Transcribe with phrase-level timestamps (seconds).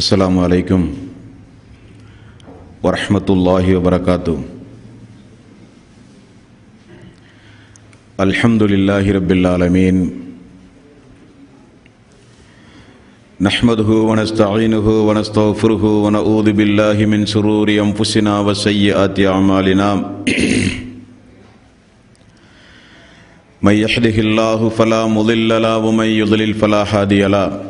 [0.00, 0.80] السلام عليكم
[2.82, 4.36] ورحمة الله وبركاته
[8.20, 9.96] الحمد لله رب العالمين
[13.40, 19.88] نحمده ونستعينه ونستغفره ونعوذ بالله من شرور أنفسنا وسيئات أعمالنا
[23.62, 27.69] من يحده الله فلا مضل له، ومن يضلل فلا هادي له۔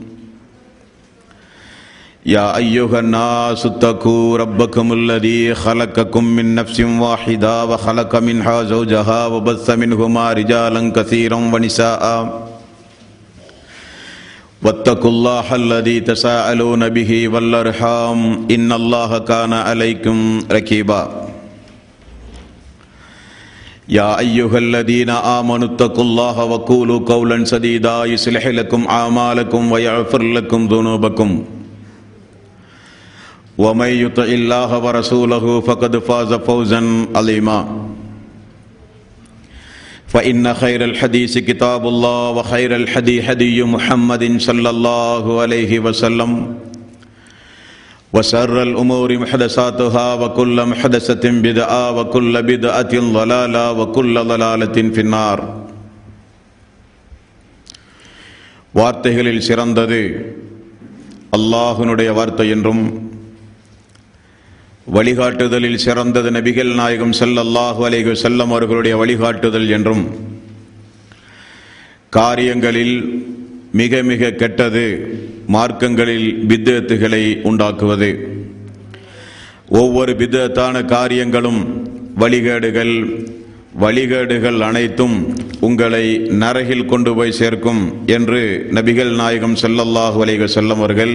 [2.25, 10.33] يا ايها الناس اتقوا ربكم الذي خلقكم من نفس واحده وخلق منها زوجها وبث منهما
[10.33, 12.03] رجالا كثيرا ونساء.
[14.63, 21.01] واتقوا الله الذي تساءلون به والارحام ان الله كان عليكم ركيبا.
[23.89, 28.05] يا ايها الذين امنوا اتقوا الله وقولوا قولا سديدا.
[28.05, 31.43] يصلح لكم اعمالكم ويغفر لكم ذنوبكم.
[33.60, 37.88] ومن يطع الله ورسوله فقد فاز فوزا عظيما
[40.06, 46.58] فإن خير الحديث كتاب الله وخير الحدي هدي محمد صلى الله عليه وسلم
[48.12, 55.38] وشر الأمور محدثاتها وكل محدثة بدعة وكل بدعة ضلالة وكل ضلالة في النار
[58.72, 60.00] வார்த்தைகளில் சிறந்தது
[61.36, 62.82] அல்லாஹுனுடைய வார்த்தை என்றும்
[64.95, 70.03] வழிகாட்டுதலில் சிறந்தது நபிகள் நாயகம் செல்லல்லாஹு அலைகு செல்லம் அவர்களுடைய வழிகாட்டுதல் என்றும்
[72.09, 72.97] காரியங்களில்
[73.71, 74.85] மிக மிக கெட்டது
[75.47, 78.09] மார்க்கங்களில் பித்தத்துகளை உண்டாக்குவது.
[79.67, 81.61] ஒவ்வொரு பித்தத்தான காரியங்களும்
[82.19, 83.23] வழிகேடுகள்
[83.79, 91.13] வழிகேடுகள் அனைத்தும் உங்களை நரகில் கொண்டு போய் சேர்க்கும் என்று நபிகள் நாயகம் செல்லல்லாஹு அலைஹி செல்லம் அவர்கள்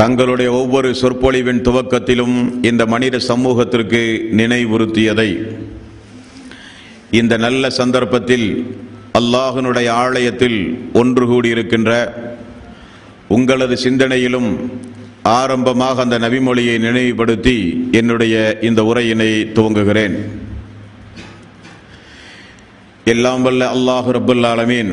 [0.00, 2.36] தங்களுடைய ஒவ்வொரு சொற்பொழிவின் துவக்கத்திலும்
[2.68, 4.02] இந்த மனித சமூகத்திற்கு
[4.40, 5.30] நினைவுறுத்தியதை.
[7.20, 8.46] இந்த நல்ல சந்தர்ப்பத்தில்
[9.18, 10.58] அல்லாஹனுடைய ஆலயத்தில்
[11.00, 11.90] ஒன்று கூடியிருக்கின்ற
[13.36, 14.50] உங்களது சிந்தனையிலும்
[15.38, 17.56] ஆரம்பமாக அந்த நபிமொழியை நினைவுபடுத்தி
[17.92, 18.36] என்னுடைய
[18.68, 20.16] இந்த உரையினை துவங்குகிறேன்.
[23.04, 24.92] எல்லாம் வல்ல அல்லாஹு ரபுல்லாலமீன்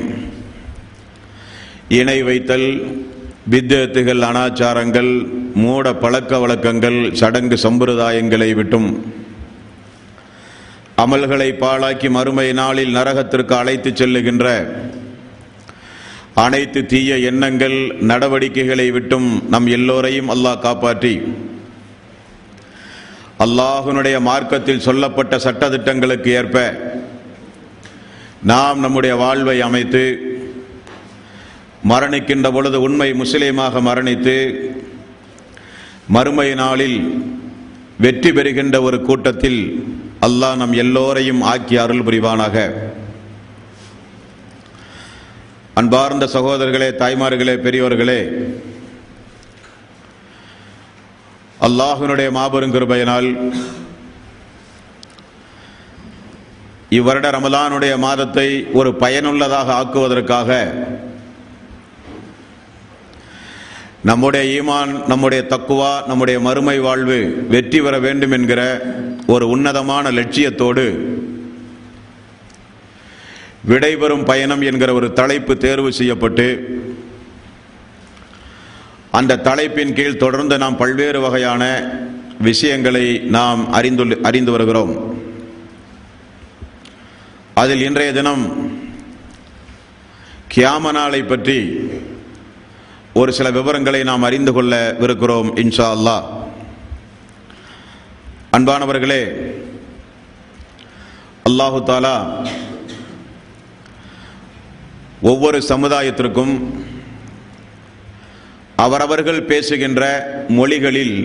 [2.00, 2.70] இணை வைத்தல்
[3.50, 5.12] வித்தியத்துகள் அனாச்சாரங்கள்
[5.54, 8.90] மூட பழக்க வழக்கங்கள் சடங்கு சம்பிரதாயங்களை விட்டும்
[10.98, 14.46] அமல்களை பாழாக்கி மறுமை நாளில் நரகத்திற்கு அழைத்துச் செல்லுகின்ற
[16.34, 21.14] அனைத்து தீய எண்ணங்கள் நடவடிக்கைகளை விட்டும் நம் எல்லோரையும் அல்லாஹ் காப்பாற்றி.
[23.40, 26.58] அல்லாஹுனுடைய மார்க்கத்தில் சொல்லப்பட்ட சட்டத்திட்டங்களுக்கு ஏற்ப
[28.44, 30.04] நாம் நம்முடைய வாழ்வை அமைத்து
[31.88, 34.36] மரணிக்கின்ற பொழுது உண்மை முஸ்லீமாக மரணித்து
[36.08, 37.28] மறுமை நாளில்
[37.98, 39.88] வெற்றி பெறுகின்ற ஒரு கூட்டத்தில்
[40.22, 42.74] அல்லாஹ் நம் எல்லோரையும் ஆக்கி அருள் புரிவானாக.
[45.74, 48.50] அன்பார்ந்த சகோதரர்களே தாய்மார்களே பெரியவர்களே
[51.62, 53.56] அல்லாஹினுடைய மாபெரும் கிருபையினால்
[56.92, 60.50] இவ்வருட ரமலானுடைய மாதத்தை ஒரு பயனுள்ளதாக ஆக்குவதற்காக
[64.04, 68.86] நம்முடைய ஈமான் நம்முடைய தக்குவா நம்முடைய மறுமை வாழ்வு வெற்றி பெற வேண்டும் என்கிற
[69.28, 71.18] ஒரு உன்னதமான லட்சியத்தோடு
[73.68, 76.48] விடைபெறும் பயணம் என்கிற ஒரு தலைப்பு தேர்வு செய்யப்பட்டு
[79.12, 81.92] அந்த தலைப்பின் கீழ் தொடர்ந்து நாம் பல்வேறு வகையான
[82.40, 85.18] விஷயங்களை நாம் அறிந்துள்ள அறிந்து வருகிறோம்.
[87.54, 88.72] அதில் இன்றைய தினம்
[90.56, 91.90] கியாம நாளை பற்றி
[93.20, 96.18] ஒரு சில விவரங்களை நாம் அறிந்து கொள்ள விருக்கிறோம் இன்ஷா அல்லா
[98.58, 99.24] அன்பானவர்களே
[101.50, 102.16] அல்லாஹு தாலா
[105.32, 106.54] ஒவ்வொரு சமுதாயத்திற்கும்
[108.78, 110.04] அவரவர்கள் பேசுகின்ற
[110.60, 111.18] மொழிகளில்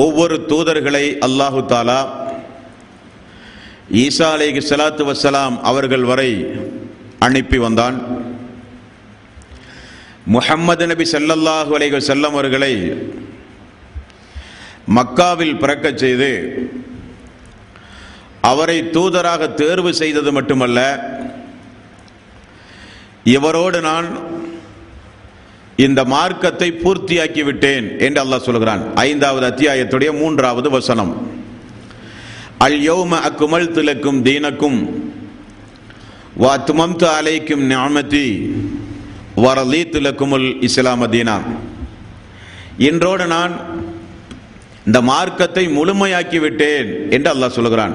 [0.00, 2.00] ஒவ்வொரு தூதர்களை அல்லாஹு தாலா
[4.02, 6.30] ஈசா அலைஹி சலாத்து வசலாம் அவர்கள் வரை
[7.18, 7.96] அனுப்பி வந்தான்.
[10.26, 12.74] முஹம்மது நபி செல்லல்லாஹு அலைஹி செல்லம் அவர்களை
[14.96, 16.30] மக்காவில் பிறக்கச் செய்து
[18.50, 20.78] அவரை தூதராக தேர்வு செய்தது மட்டுமல்ல
[23.36, 24.08] இவரோடு நான்
[25.76, 28.82] இந்த மார்க்கத்தை பூர்த்தியாக்கி விட்டேன் என்று அல்லாஹ் சொல்கிறான்.
[28.94, 31.12] ஐந்தாவது அத்தியாயத்துடைய மூன்றாவது வசனம்.
[32.66, 34.78] அல் யோம அக்குமல் திலக்கும் தீனக்கும்
[36.42, 38.26] வாத்துமம்து அலைக்கும் ஞாமதி
[39.44, 41.36] வரலீ திலக்குமுல் இஸ்லாம தீனா.
[42.88, 43.52] இன்றோடு நான்
[44.88, 47.94] இந்த மார்க்கத்தை முழுமையாக்கி விட்டேன் என்று அல்லாஹ் சொல்கிறான்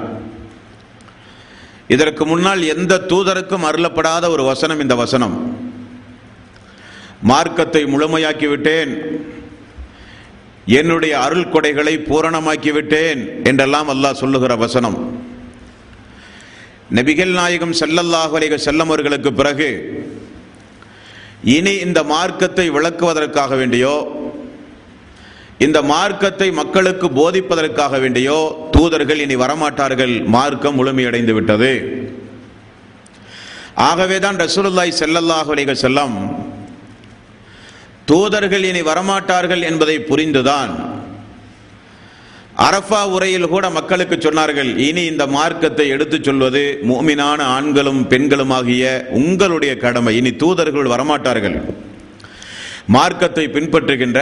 [1.94, 5.36] இதற்கு முன்னால் எந்த தூதருக்கும் அருளப்படாத ஒரு வசனம் இந்த வசனம்.
[7.30, 8.92] மார்க்கத்தை முழுமையாக்கி விட்டேன்
[10.80, 14.98] என்னுடைய அருள் கொடைகளை பூரணமாக்கி விட்டேன் என்றெல்லாம் அல்லாஹ் சொல்லுகிற வசனம்.
[16.96, 19.70] நபிகள் நாயகம் செல்லல்லாஹ் அலைக செல்லமர்களுக்கு பிறகு
[21.42, 24.16] இனி இந்த மார்க்கத்தை விளக்குவதற்காக வேண்டியோ
[25.58, 30.24] இந்த மார்க்கத்தை மக்களுக்கு போதிப்பதற்காக வேண்டியோ தூதர்கள் இனி வரமாட்டார்கள்.
[30.24, 31.72] மார்க்கம் முழுமையடைந்து விட்டது.
[33.74, 36.14] ஆகவேதான் ரசூலுல்லாய் செல்லல்லாஹ் அலைக செல்லம்
[38.04, 40.87] தூதர்கள் இனி வரமாட்டார்கள் என்பதை புரிந்துதான்
[42.66, 48.84] அரஃபா உரையில் கூட மக்களுக்கு சொன்னார்கள் இனி இந்த மார்க்கத்தை எடுத்துச் சொல்வது மூமினான ஆண்களும் பெண்களுமாகிய
[49.18, 50.12] உங்களுடைய கடமை.
[50.20, 51.56] இனி தூதர்கள் வரமாட்டார்கள்.
[52.96, 54.20] மார்க்கத்தை பின்பற்றுகின்ற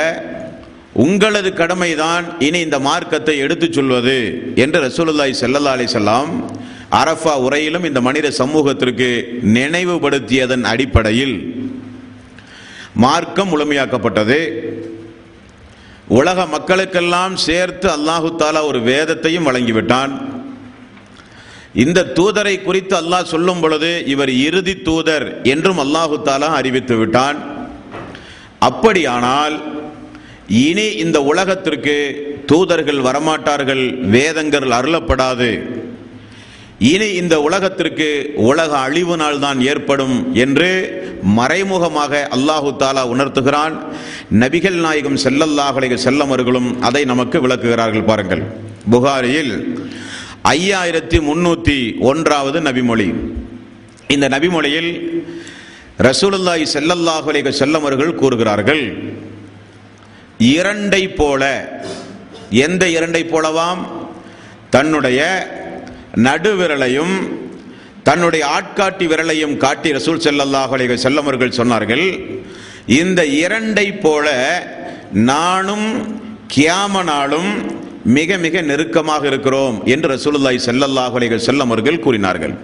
[1.04, 4.18] உங்களது கடமைதான் இனி இந்த மார்க்கத்தை எடுத்துச் சொல்வது
[4.64, 6.30] என்று ரசூலுல்லாய் செல்லல்லா அலி செல்லாம்
[7.00, 9.08] அரஃபா உரையிலும் இந்த மனித சமூகத்திற்கு
[9.56, 11.36] நினைவுபடுத்தியதன் அடிப்படையில்
[13.04, 14.40] மார்க்கம் முழுமையாக்கப்பட்டது.
[16.08, 20.12] உலக மக்களுக்கெல்லாம் சேர்த்து அல்லாஹு தாலா ஒரு வேதத்தையும் வழங்கிவிட்டான்.
[21.84, 27.38] இந்த தூதரை குறித்து அல்லாஹ் சொல்லும் பொழுது இவர் இறுதி தூதர் என்றும் அல்லாஹு தாலா அறிவித்து விட்டான்.
[28.58, 29.56] அப்படியானால்
[30.46, 31.96] இனி இந்த உலகத்திற்கு
[32.46, 33.84] தூதர்கள் வரமாட்டார்கள்
[34.16, 35.50] வேதங்கள் அருளப்படாது.
[36.78, 40.68] இனி இந்த உலகத்திற்கு உலக அழிவு நாள் தான் ஏற்படும் என்று
[41.38, 43.74] மறைமுகமாக அல்லாஹு தாலா உணர்த்துகிறான்.
[44.42, 48.42] நபிகள் நாயகம் செல்லல்லாஹலை செல்லமர்களும் அதை நமக்கு விளக்குகிறார்கள் பாருங்கள்.
[48.90, 49.54] புகாரியில்
[50.44, 51.78] ஐயாயிரத்தி முன்னூத்தி
[52.10, 53.08] ஒன்றாவது நபிமொழி.
[54.14, 54.92] இந்த நபிமொழியில்
[56.08, 58.84] ரசூலுல்லாஹி செல்லல்லாஹலை செல்லமர்கள் கூறுகிறார்கள்
[60.38, 61.42] இரண்டை போல
[62.50, 63.80] எந்த இரண்டை போலவாம்?
[64.70, 65.20] தன்னுடைய
[66.16, 67.14] நடுவிரலையும்
[68.02, 72.04] தன்னுடைய ஆட்காட்டி விரலையும் காட்டி ரசூல் செல்லல்லாஹ் அலைஹி செல்லமர்கள் சொன்னார்கள்
[72.86, 74.26] இந்த இரண்டை போல
[75.12, 75.88] நானும்
[76.54, 77.50] கியாமனாலும்
[78.04, 82.54] மிக மிக நெருக்கமாக இருக்கிறோம் என்று ரசூலுல்லாய் ஸல்லல்லாஹு அலைஹி செல்லமர்கள் கூறினார்கள்.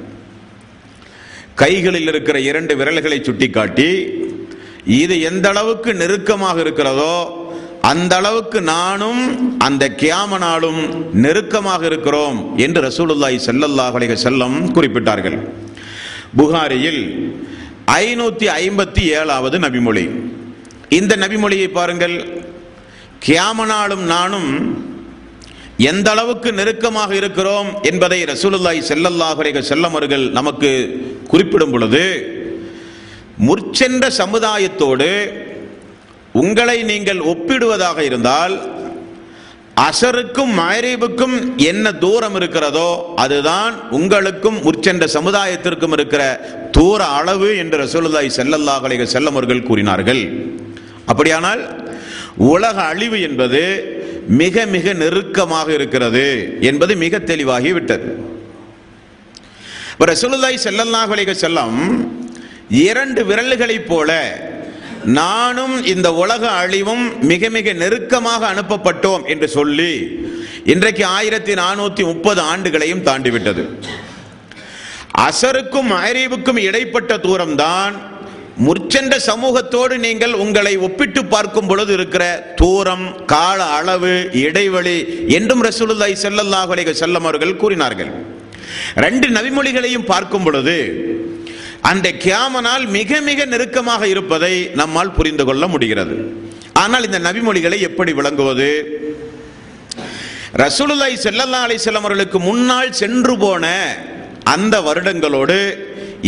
[1.54, 3.90] கைகளில் இருக்கிற இரண்டு விரல்களை சுட்டிக்காட்டி
[4.86, 7.41] இது எந்த அளவுக்கு நெருக்கமாக இருக்கிறதோ
[7.90, 9.22] அந்த அளவுக்கு நானும்
[9.58, 10.80] அந்த கியாமனாலும்
[11.12, 15.38] நெருக்கமாக இருக்கிறோம் என்று ரசூலுல்லாஹி செல்லல்லாஹ் அலைஹி செல்லம் குறிப்பிட்டார்கள்.
[16.36, 17.02] புகாரியில்
[17.86, 20.04] ஐநூத்தி ஐம்பத்தி ஏழாவது நபிமொழி.
[20.88, 22.16] இந்த நபிமொழியை பாருங்கள்.
[23.26, 24.50] கியாமனாலும் நானும்
[25.76, 30.70] எந்த அளவுக்கு நெருக்கமாக இருக்கிறோம் என்பதை ரசூலுல்லாய் ஸல்லல்லாஹு செல்லம் அவர்கள் நமக்கு
[31.28, 32.04] குறிப்பிடும் பொழுது
[33.46, 35.10] முற்சென்ற சமுதாயத்தோடு
[36.40, 38.80] உங்களை நீங்கள் ஒப்பிடுவதாக இருந்தால்
[39.86, 46.22] அசருக்கும் மயரீபுக்கும் என்ன தூரம் இருக்கிறதோ அதுதான் உங்களுக்கும் முற்சென்ற சமுதாயத்திற்கும் இருக்கிற
[46.70, 50.22] தூர அளவு என்று ரசூலுல்லாய் ஸல்லல்லாஹு அலைஹி அவர்கள் கூறினார்கள்.
[51.06, 51.62] அப்படியானால்
[52.36, 53.62] உலக அழிவு என்பது
[54.28, 56.26] மிக மிக நெருக்கமாக இருக்கிறது
[56.60, 58.08] என்பது மிக தெளிவாகிவிட்டது.
[58.10, 58.30] விட்டது
[60.12, 61.78] ரசூலுல்லாஹி ஸல்லல்லாஹு செல்லம்
[62.68, 64.10] இரண்டு விரல்களைப் போல
[65.04, 69.92] நானும் இந்த உலக அழிவும் மிக மிக நெருக்கமாக அனுப்பப்பட்டோம் என்று சொல்லி
[70.64, 73.64] இன்றைக்கு ஆயிரத்தி நானூத்தி முப்பது ஆண்டுகளையும் தாண்டிவிட்டது.
[75.28, 77.94] அசருக்கும் அறிவுக்கும் இடைப்பட்ட தூரம்தான்.
[78.66, 82.24] முற்சென்ற சமூகத்தோடு நீங்கள் உங்களை ஒப்பிட்டு பார்க்கும் பொழுது இருக்கிற
[82.56, 84.98] தூரம் கால அளவு இடைவெளி
[85.36, 88.12] என்றும் ரசூலுல்லாய் ஸல்லல்லாஹு செல்லம் அவர்கள் கூறினார்கள்.
[88.94, 90.76] ரெண்டு நவிமொழிகளையும் பார்க்கும் பொழுது
[91.90, 96.16] அந்த கியாமனால் மிக மிக நெருக்கமாக இருப்பதை நம்மால் புரிந்து கொள்ள முடிகிறது.
[96.82, 98.68] ஆனால் இந்த நபிமொழிகளை எப்படி விளங்குவது?
[100.62, 103.64] ரசூலுல்லாய் செல்லல்லா அலை அவர்களுக்கு முன்னால் சென்று போன
[104.54, 105.58] அந்த வருடங்களோடு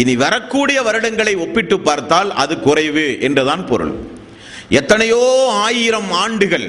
[0.01, 3.95] இனி வரக்கூடிய வருடங்களை ஒப்பிட்டு பார்த்தால் அது குறைவு என்றுதான் பொருள்.
[4.81, 5.25] எத்தனையோ
[5.67, 6.69] ஆயிரம் ஆண்டுகள்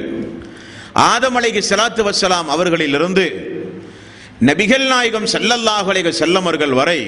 [1.12, 3.26] ஆதமலைக்கு செலாத்து வசலாம் அவர்களிலிருந்து
[4.50, 7.00] நபிகள் நாயகம் செல்லல்லாஹலைக செல்லமர்கள் வரை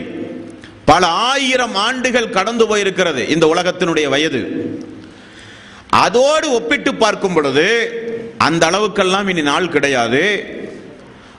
[0.90, 4.42] பல ஆயிரம் ஆண்டுகள் கடந்து போயிருக்கிறது இந்த உலகத்தினுடைய வயது.
[5.90, 7.66] அதோடு ஒப்பிட்டு பார்க்கும் பொழுது
[8.38, 10.46] அந்த அளவுக்கெல்லாம் இனி நாள் கிடையாது.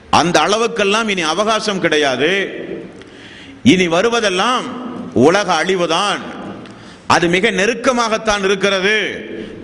[0.09, 2.31] அந்த அளவுக்கெல்லாம் இனி அவகாசம் கிடையாது.
[3.63, 4.61] இனி வருவதெல்லாம்
[5.13, 6.21] உலக அழிவுதான்.
[7.07, 8.97] அது மிக நெருக்கமாகத்தான் இருக்கிறது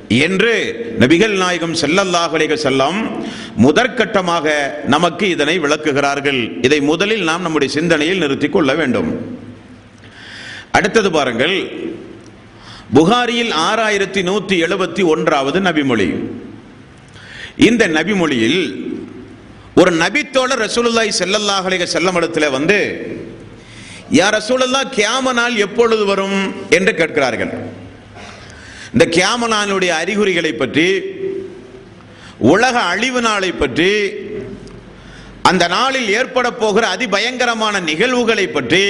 [0.07, 0.53] என்று
[0.99, 3.25] நபிகள் நாயகம் ஸல்லல்லாஹு செல்லம்
[3.61, 4.51] முதற்கட்டமாக
[4.85, 6.65] நமக்கு இதனை விளக்குகிறார்கள்.
[6.65, 9.34] இதை முதலில் நாம் நம்முடைய சிந்தனையில் நிறுத்திக் கொள்ள வேண்டும்.
[10.75, 11.57] அடுத்தது பாருங்கள்.
[12.93, 16.07] புகாரியில் ஆறாயிரத்தி நூத்தி எழுபத்தி ஒன்றாவது நபிமொழி.
[17.67, 18.59] இந்த நபிமொழியில்
[19.75, 22.79] ஒரு நபித்தோழர் ரசூலுல்லாய் செல்லல்லாஹலிக அலைஹி இடத்துல வந்து
[24.09, 26.53] யார் ரசூலல்லா கியாம நாள் எப்பொழுது வரும்?
[26.69, 27.53] என்று கேட்கிறார்கள்.
[28.93, 30.87] இந்த கியாம நாளுடைய அறிகுறிகளை பற்றி
[32.37, 33.91] உலக அழிவு நாளை பற்றி
[35.41, 38.85] அந்த நாளில் ஏற்பட போகிற அதிபயங்கரமான நிகழ்வுகளை பற்றி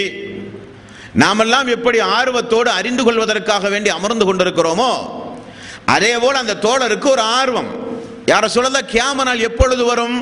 [1.16, 4.92] நாமெல்லாம் எப்படி ஆர்வத்தோடு அறிந்து கொள்வதற்காக வேண்டி அமர்ந்து கொண்டிருக்கிறோமோ
[5.86, 7.70] அதே போல் அந்த தோழருக்கு ஒரு ஆர்வம்.
[8.26, 8.80] யார சொல்லல?
[8.92, 10.18] கியாம நாள் எப்பொழுது வரும்?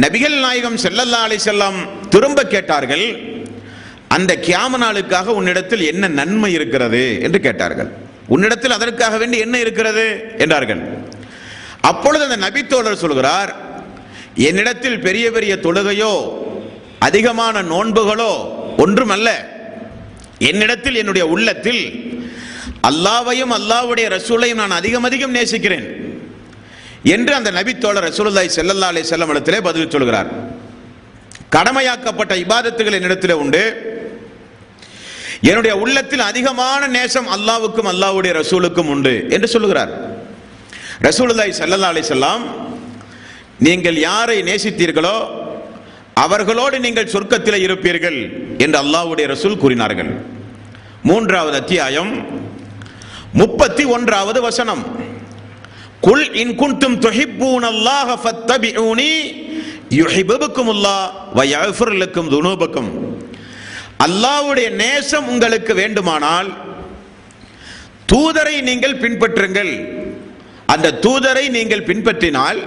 [0.00, 3.04] நபிகள் நாயகம் செல்லல்லா அலை செல்லம் திரும்ப கேட்டார்கள்
[4.08, 7.90] அந்த கியாம நாளுக்காக உன்னிடத்தில் என்ன நன்மை இருக்கிறது என்று கேட்டார்கள்.
[8.28, 10.34] உன்னிடத்தில் அதற்காக வேண்டி என்ன இருக்கிறது?
[10.38, 10.80] என்றார்கள்.
[11.80, 13.56] அப்பொழுது அந்த நபி தோழர் சொல்கிறார்
[14.34, 16.12] என்னிடத்தில் பெரிய பெரிய தொழுகையோ
[16.98, 18.32] அதிகமான நோன்புகளோ
[18.78, 19.28] ஒன்றுமல்ல.
[20.48, 21.82] என்னிடத்தில் என்னுடைய உள்ளத்தில்
[22.90, 25.86] அல்லாவையும் அல்லாவுடைய ரசூலையும் நான் அதிகம் அதிகம் நேசிக்கிறேன்
[27.14, 30.30] என்று அந்த நபித்தோழர் ரசூலுல்லாஹி செல்லல்லா அலி செல்லம் இடத்திலே பதில் சொல்கிறார்.
[31.54, 33.62] கடமையாக்கப்பட்ட இபாதத்துகள் என்னிடத்திலே உண்டு.
[35.50, 39.92] என்னுடைய உள்ளத்தில் அதிகமான நேசம் அல்லாவுக்கும் அல்லாவுடைய ரசூலுக்கும் உண்டு என்று சொல்லுகிறார்
[41.08, 42.42] ரசூலுல்லாய் செல்லல்லா அலி செல்லாம்
[43.66, 45.16] நீங்கள் யாரை நேசித்தீர்களோ
[46.24, 48.18] அவர்களோடு நீங்கள் சொர்க்கத்தில் இருப்பீர்கள்
[48.64, 50.10] என்று அல்லாஹ்வுடைய ரசூல் கூறினார்கள்.
[51.08, 52.10] மூன்றாவது அத்தியாயம்.
[53.40, 54.82] முப்பத்தி ஒன்றாவது வசனம்.
[56.06, 59.12] குல் இன் குன்தும் துஹிப்பூன் அல்லாஹ ஃபத்தபிஊனி
[60.00, 61.06] யுஹிபுக்கும் அல்லாஹ்
[61.54, 62.90] யஃபிர் லக்கும் துனூபக்கும்.
[64.06, 66.50] அல்லாஹ்வுடைய நேசம் உங்களுக்கு வேண்டுமானால்
[68.12, 69.72] தூதரை நீங்கள் பின்பற்றுங்கள்.
[70.74, 72.60] அந்த தூதரை நீங்கள் பின்பற்றினால்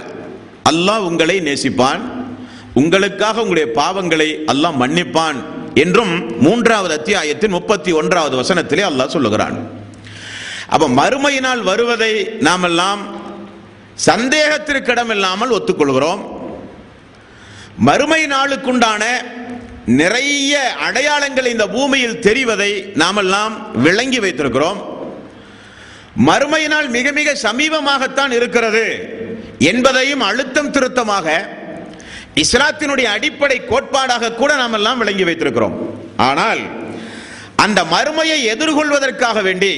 [0.70, 2.02] அல்லாஹ் உங்களை நேசிப்பான்.
[2.80, 5.38] உங்களுக்காக உங்களுடைய பாவங்களை அல்லாஹ் மன்னிப்பான்
[5.82, 6.14] என்றும்
[6.44, 9.56] மூன்றாவது அத்தியாயத்தின் முப்பத்தி ஒன்றாவது வசனத்திலே அல்லாஹ் சொல்லுகிறான்.
[10.74, 12.12] அப்ப மறுமையினால் வருவதை
[12.48, 13.02] நாமெல்லாம்
[14.08, 16.22] சந்தேகத்திற்கு இடமில்லாமல் ஒத்துக்கொள்கிறோம்.
[17.88, 19.02] மறுமை நாளுக்குண்டான
[20.00, 20.52] நிறைய
[20.86, 23.54] அடையாளங்கள் இந்த பூமியில் தெரிவதை நாமெல்லாம்
[23.86, 24.78] விளங்கி வைத்திருக்கிறோம்.
[26.28, 28.86] மறுமையினால் மிக மிக சமீபமாகத்தான் இருக்கிறது
[29.70, 31.26] என்பதையும் அழுத்தம் திருத்தமாக
[32.42, 35.76] இஸ்லாத்தினுடைய அடிப்படை கோட்பாடாக கூட நாம் எல்லாம் விளங்கி வைத்திருக்கிறோம்.
[36.28, 36.62] ஆனால்
[37.64, 39.72] அந்த மறுமையை எதிர்கொள்வதற்காக வேண்டி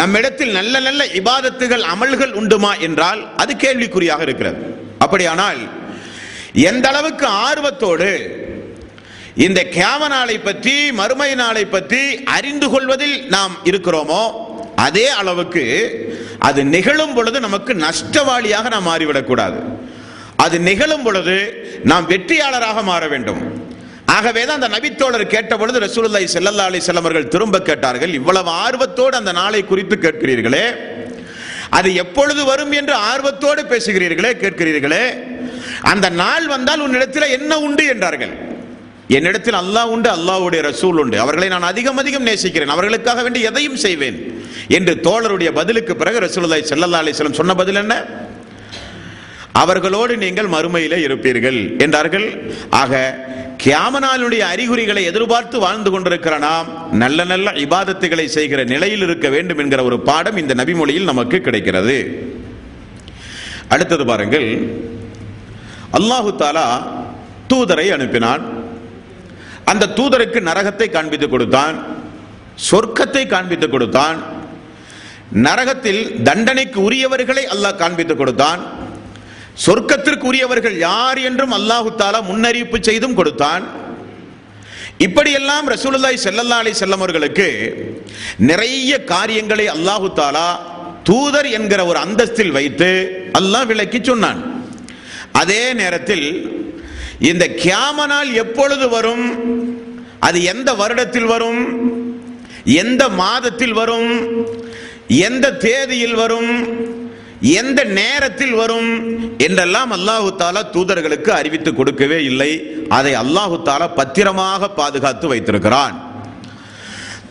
[0.00, 4.60] நம்மிடத்தில் நல்ல நல்ல இபாதத்துகள் அமல்கள் உண்டுமா என்றால் அது கேள்விக்குறியாக இருக்கிறது.
[5.04, 5.60] அப்படியானால்
[6.70, 8.10] எந்த அளவுக்கு ஆர்வத்தோடு
[9.46, 12.02] இந்த கேம நாளை பற்றி மறுமை நாளை பற்றி
[12.36, 14.22] அறிந்து கொள்வதில் நாம் இருக்கிறோமோ
[14.86, 15.64] அதே அளவுக்கு
[16.48, 19.58] அது நிகழும் பொழுது நமக்கு நஷ்டவாளியாக நாம் மாறிவிடக்கூடாது.
[20.44, 21.36] அது நிகழும் பொழுது
[21.90, 23.40] நாம் வெற்றியாளராக மாற வேண்டும்.
[24.16, 29.14] ஆகவே தான் அந்த நபித்தோழர் கேட்ட பொழுது ரசூலுல்லாஹி ஸல்லல்லாஹு அலைஹி வஸல்லம் அவர்கள் திரும்ப கேட்டார்கள் இவ்வளவு ஆர்வத்தோடு
[29.20, 30.64] அந்த நாளை குறித்து கேட்கிறீர்களே
[31.78, 35.04] அது எப்பொழுது வரும் என்று ஆர்வத்தோடு பேசுகிறீர்களே கேட்கிறீர்களே
[35.92, 37.84] அந்த நாள் வந்தால் உன்னிடத்தில் என்ன உண்டு?
[37.92, 38.32] என்றார்கள்.
[39.16, 41.16] என்னிடத்தில் அல்லாஹ் உண்டு அல்லாஹ்வுடைய ரசூல் உண்டு.
[41.20, 42.68] அவர்களை நான் அதிகம் அதிகம் நேசிக்கிறேன்.
[42.68, 44.18] அவர்களுக்காக வேண்டி எதையும் செய்வேன்.
[44.68, 47.94] என்று தோழருடைய பதிலுக்கு பிறகு ரசூலுல்லாஹி ஸல்லல்லாஹு அலைஹி வஸல்லம் சொன்ன பதில் என்ன?
[49.52, 52.54] அவர்களோடு நீங்கள் மறுமையிலே இருப்பீர்கள் என்றார்கள்.
[52.70, 53.28] ஆக
[53.64, 60.00] கியாமனாலுடைய அறிகுறிகளை எதிர்பார்த்து வாழ்ந்து கொண்டிருக்கிற நாம் நல்ல நல்ல இபாதத்துகளை செய்கிற நிலையில் இருக்க வேண்டும் என்கிற ஒரு
[60.00, 62.28] பாடம் இந்த நபிமொழியில் நமக்கு கிடைக்கிறது.
[63.68, 64.48] அடுத்தது பாருங்கள்.
[65.98, 66.66] அல்லாஹு தாலா
[67.52, 68.42] தூதரை அனுப்பினான்.
[69.64, 71.78] அந்த தூதருக்கு நரகத்தை காண்பித்து கொடுத்தான்.
[72.70, 74.22] சொர்க்கத்தை காண்பித்து கொடுத்தான்.
[75.32, 78.79] நரகத்தில் தண்டனைக்கு உரியவர்களை அல்லாஹ் காண்பித்து கொடுத்தான்.
[79.64, 83.64] சொர்க்கத்திற்குரியவர்கள் யார் என்றும் அல்லாஹு தாலா முன்னறிவிப்பு செய்தும் கொடுத்தான்.
[85.06, 87.48] இப்படியெல்லாம் ரசூலுல்லாய் செல்லல்லா அலி வஸல்லம் அவர்களுக்கு
[88.50, 90.48] நிறைய காரியங்களை அல்லாஹு தாலா
[91.08, 92.90] தூதர் என்கிற ஒரு அந்தஸ்தில் வைத்து
[93.38, 94.40] அல்லாஹ் விளக்கி சொன்னான்.
[95.32, 96.26] அதே நேரத்தில்
[97.30, 99.26] இந்த கியாமனால் எப்பொழுது வரும்?
[100.26, 101.60] அது எந்த வருடத்தில் வரும்?
[102.64, 104.12] எந்த மாதத்தில் வரும்?
[105.28, 106.52] எந்த தேதியில் வரும்?
[107.40, 108.90] எந்த நேரத்தில் வரும்
[109.46, 112.50] என்றெல்லாம் அல்லாஹு தாலா தூதர்களுக்கு அறிவித்து கொடுக்கவே இல்லை.
[112.88, 115.96] அதை அல்லாஹு தாலா பத்திரமாக பாதுகாத்து வைத்திருக்கிறான்.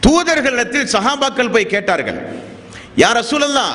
[0.06, 2.20] தூதர்களிடத்தில் சஹாபாக்கள் போய் கேட்டார்கள்
[2.96, 3.68] யார் அசூலல்லா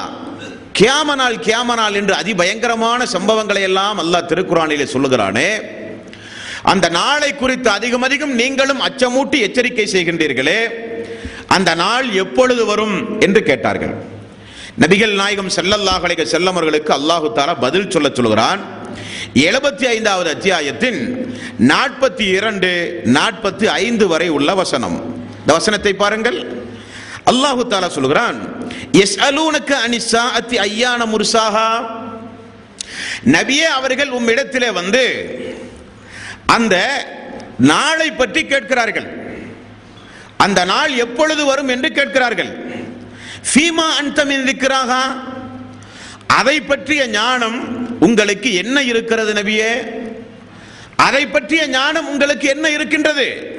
[0.78, 5.50] கியாம நாள் கியாம நாள் என்று அதிபயங்கரமான சம்பவங்களை எல்லாம் அல்லாஹ் திருக்குறானிலே சொல்லுகிறானே.
[6.72, 10.58] அந்த நாளை குறித்து அதிகம் அதிகம் நீங்களும் அச்சமூட்டி எச்சரிக்கை செய்கின்றீர்களே.
[11.56, 13.94] அந்த நாள் எப்பொழுது வரும் என்று கேட்டார்கள்.
[14.82, 18.60] நபிகள் நாயகம் செல்லல்லாஹ் அலைக செல்லமர்களுக்கு அல்லாஹு தாலா பதில் சொல்ல சொல்கிறான்.
[19.48, 20.98] எழுபத்தி ஐந்தாவது அத்தியாயத்தின்
[21.72, 22.70] நாற்பத்தி இரண்டு
[23.16, 24.96] நாற்பத்தி ஐந்து வரை உள்ள வசனம்.
[25.40, 26.38] இந்த வசனத்தை பாருங்கள்.
[27.30, 28.38] அல்லாஹு தாலா சொல்கிறான்
[29.02, 31.68] எஸ் அலூனுக்கு அனிசா அத்தி ஐயான முருசாகா
[33.36, 35.04] நபியே அவர்கள் உம்மிடத்திலே வந்து
[36.56, 36.74] அந்த
[37.58, 39.08] நாளை பற்றி கேட்கிறார்கள்.
[40.36, 42.63] அந்த நாள் எப்பொழுது வரும் என்று கேட்கிறார்கள்.
[43.52, 45.16] ஃபீமா அந்தமின் இருக்கிறாகா
[46.26, 47.58] அதை பற்றிய ஞானம்
[48.00, 49.72] உங்களுக்கு என்ன இருக்கிறது நபியே?
[50.96, 53.54] அதை பற்றிய ஞானம் உங்களுக்கு என்ன இருக்கின்றது?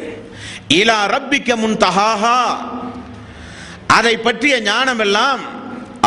[0.69, 2.57] இலா ரப்பிக்க முன் தஹாஹா
[3.87, 5.39] அதை பற்றிய ஞானம் எல்லாம்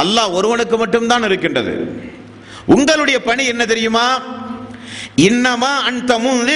[0.00, 2.04] அல்லாஹ் ஒருவனுக்கு மட்டும்தான் இருக்கின்றது.
[2.66, 4.22] உங்களுடைய பணி என்ன தெரியுமா?
[5.16, 6.48] இன்னமா அந்த முன்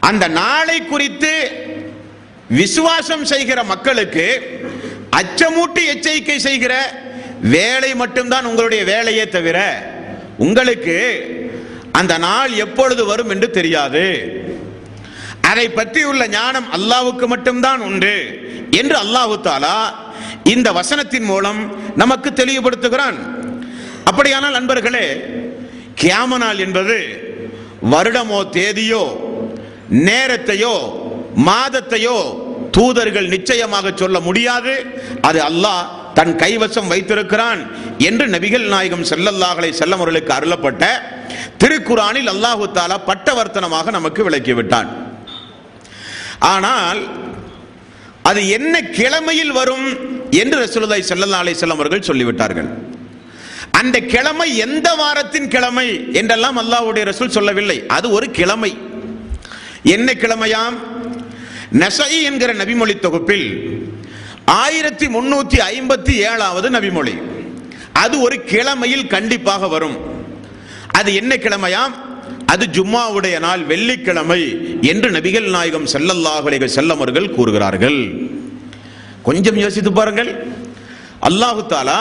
[0.00, 1.32] அந்த நாளை குறித்து
[2.50, 4.26] விசுவாசம் செய்கிற மக்களுக்கு
[5.20, 6.74] அச்சமூட்டி எச்சரிக்கை செய்கிற
[7.56, 9.58] வேலை மட்டும்தான் உங்களுடைய வேலையே தவிர
[10.38, 10.96] உங்களுக்கு
[11.92, 14.06] அந்த நாள் எப்பொழுது வரும் என்று தெரியாது.
[15.50, 18.16] அதை பற்றி உள்ள ஞானம் அல்லாவுக்கு மட்டும்தான் உண்டு
[18.80, 19.78] என்று அல்லாஹு தாலா
[20.54, 21.60] இந்த வசனத்தின் மூலம்
[22.02, 23.18] நமக்கு தெளிவுபடுத்துகிறான்.
[24.04, 25.06] அப்படியானால் நண்பர்களே
[26.00, 26.98] கியாம நாள் என்பது
[27.92, 29.04] வருடமோ தேதியோ
[30.06, 30.76] நேரத்தையோ
[31.48, 32.18] மாதத்தையோ
[32.76, 34.72] தூதர்கள் நிச்சயமாக சொல்ல முடியாது.
[35.28, 35.84] அது அல்லாஹ்
[36.18, 37.60] தன் கைவசம் வைத்திருக்கிறான்
[38.08, 40.84] என்று நபிகள் நாயகம் செல்லல்லாஹலை செல்லமர்களுக்கு அருளப்பட்ட
[41.62, 44.90] திருக்குறானில் அல்லாஹு தாலா பட்டவர்த்தனமாக நமக்கு விளக்கிவிட்டான்
[46.54, 47.00] ஆனால்
[48.30, 49.86] அது என்ன கிழமையில் வரும்
[50.42, 52.68] என்று ரசூலுதாய் ஸல்லல்லாஹு அலைஹி சொல்லிவிட்டார்கள்.
[53.80, 55.88] அந்த கிழமை எந்த வாரத்தின் கிழமை
[56.20, 57.78] என்றெல்லாம் அல்லாஹுடைய ரசூல் சொல்லவில்லை.
[57.96, 58.72] அது ஒரு கிழமை.
[59.94, 60.76] என்ன கிழமையாம்?
[61.82, 63.48] நசை என்கிற நபிமொழி தொகுப்பில்
[64.44, 67.14] ஆயிரத்தி முன்னூத்தி ஐம்பத்தி ஏழாவது நபிமொழி.
[67.92, 69.96] அது ஒரு கிழமையில் கண்டிப்பாக வரும்.
[70.98, 71.94] அது என்ன கிழமையாம்
[72.52, 74.42] அது ஜும்மாவுடைய நாள் வெள்ளிக்கிழமை
[74.90, 77.98] என்று நபிகள் நாயகம் ஸல்லல்லாஹு செல்லமர்கள் கூறுகிறார்கள்.
[79.22, 80.30] கொஞ்சம் யோசித்து பாருங்கள்.
[81.28, 82.00] அல்லாஹு தாலா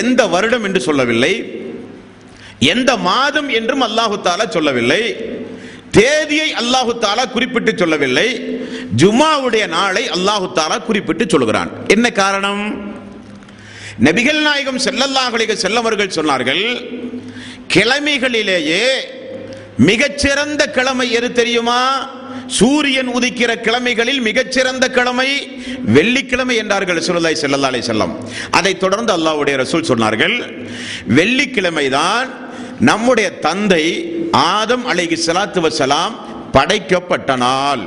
[0.00, 1.32] எந்த வருடம் என்று சொல்லவில்லை.
[2.58, 5.02] எந்த மாதம் என்றும் அல்லாஹு தாலா சொல்லவில்லை.
[5.98, 8.28] தேதியை அல்லாஹு தாலா குறிப்பிட்டு சொல்லவில்லை.
[9.00, 12.62] ஜுமாவுடைய நாளை அல்லாஹு தாலா குறிப்பிட்டு சொல்கிறான் என்ன காரணம்?
[14.06, 16.64] நபிகள் நாயகம் செல்லல்லாஹலிக செல்லவர்கள் சொன்னார்கள்
[17.74, 18.84] கிழமைகளிலேயே
[19.88, 21.80] மிகச்சிறந்த கிழமை எது தெரியுமா?
[22.58, 25.30] சூரியன் உதிக்கிற கிழமைகளில் மிகச்சிறந்த கிழமை
[25.96, 28.12] வெள்ளிக்கிழமை என்றார்கள் ரசூலுல்லாஹி ஸல்லல்லாஹு செல்லம்
[28.58, 30.34] அதைத் தொடர்ந்து அல்லாவுடைய ரசூல் சொன்னார்கள்
[31.18, 32.28] வெள்ளிக்கிழமை தான்
[32.80, 33.84] நம்முடைய தந்தை
[34.50, 36.14] ஆதம் அலைஹி சலாத்து வசலாம்
[36.50, 37.84] படைக்கப்பட்ட நாள்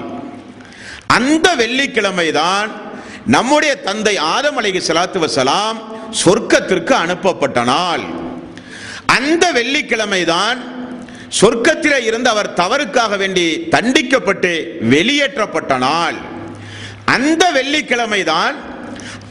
[1.09, 2.69] அந்த வெள்ளிக்கிழமை தான்
[3.25, 5.77] நம்முடைய தந்தை ஆதம் அலைஹி சலாத்து வசலாம்
[6.21, 8.03] சொர்க்கத்திற்கு அனுப்பப்பட்ட நாள்
[9.17, 10.59] அந்த வெள்ளிக்கிழமை தான்
[12.01, 14.51] இருந்து அவர் தவறுக்காக வேண்டி தண்டிக்கப்பட்டு
[14.93, 16.17] வெளியேற்றப்பட்ட நாள்
[17.07, 18.55] அந்த வெள்ளிக்கிழமை தான்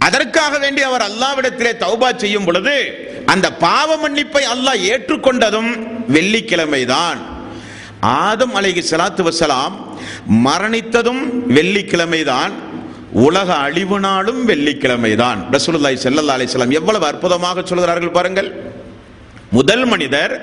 [0.07, 2.77] அதற்காக வேண்டி அவர் அல்லாவிடத்திலே தௌபா செய்யும் பொழுது
[3.33, 5.71] அந்த பாவ மன்னிப்பை அல்லாஹ் ஏற்றுக்கொண்டதும்
[6.15, 7.19] வெள்ளிக்கிழமை தான்
[8.27, 9.75] ஆதம் அலைகி சலாத்து வசலாம்
[10.47, 11.23] மரணித்ததும்
[11.57, 12.53] வெள்ளிக்கிழமை தான்
[13.27, 15.41] உலக அழிவு நாளும் வெள்ளிக்கிழமை தான்
[16.05, 18.51] செல்லல்லா அலிஸ்லாம் எவ்வளவு அற்புதமாக சொல்கிறார்கள் பாருங்கள்.
[19.57, 20.35] முதல் மனிதர்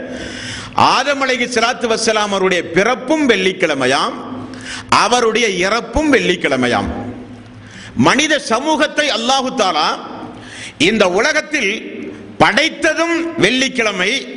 [0.93, 4.15] ஆதம் அலைஹி ஸலாத்து வஸ்ஸலாம் அவருடைய பிறப்பும் வெள்ளிக்கிழமையாம்.
[5.04, 6.89] அவருடைய இறப்பும் வெள்ளிக்கிழமையாம்.
[8.08, 9.89] மனித சமூகத்தை அல்லாஹு தாலா
[10.89, 11.71] இந்த உலகத்தில்
[12.39, 14.28] படைத்ததும் வெள்ளிக்கிழமை.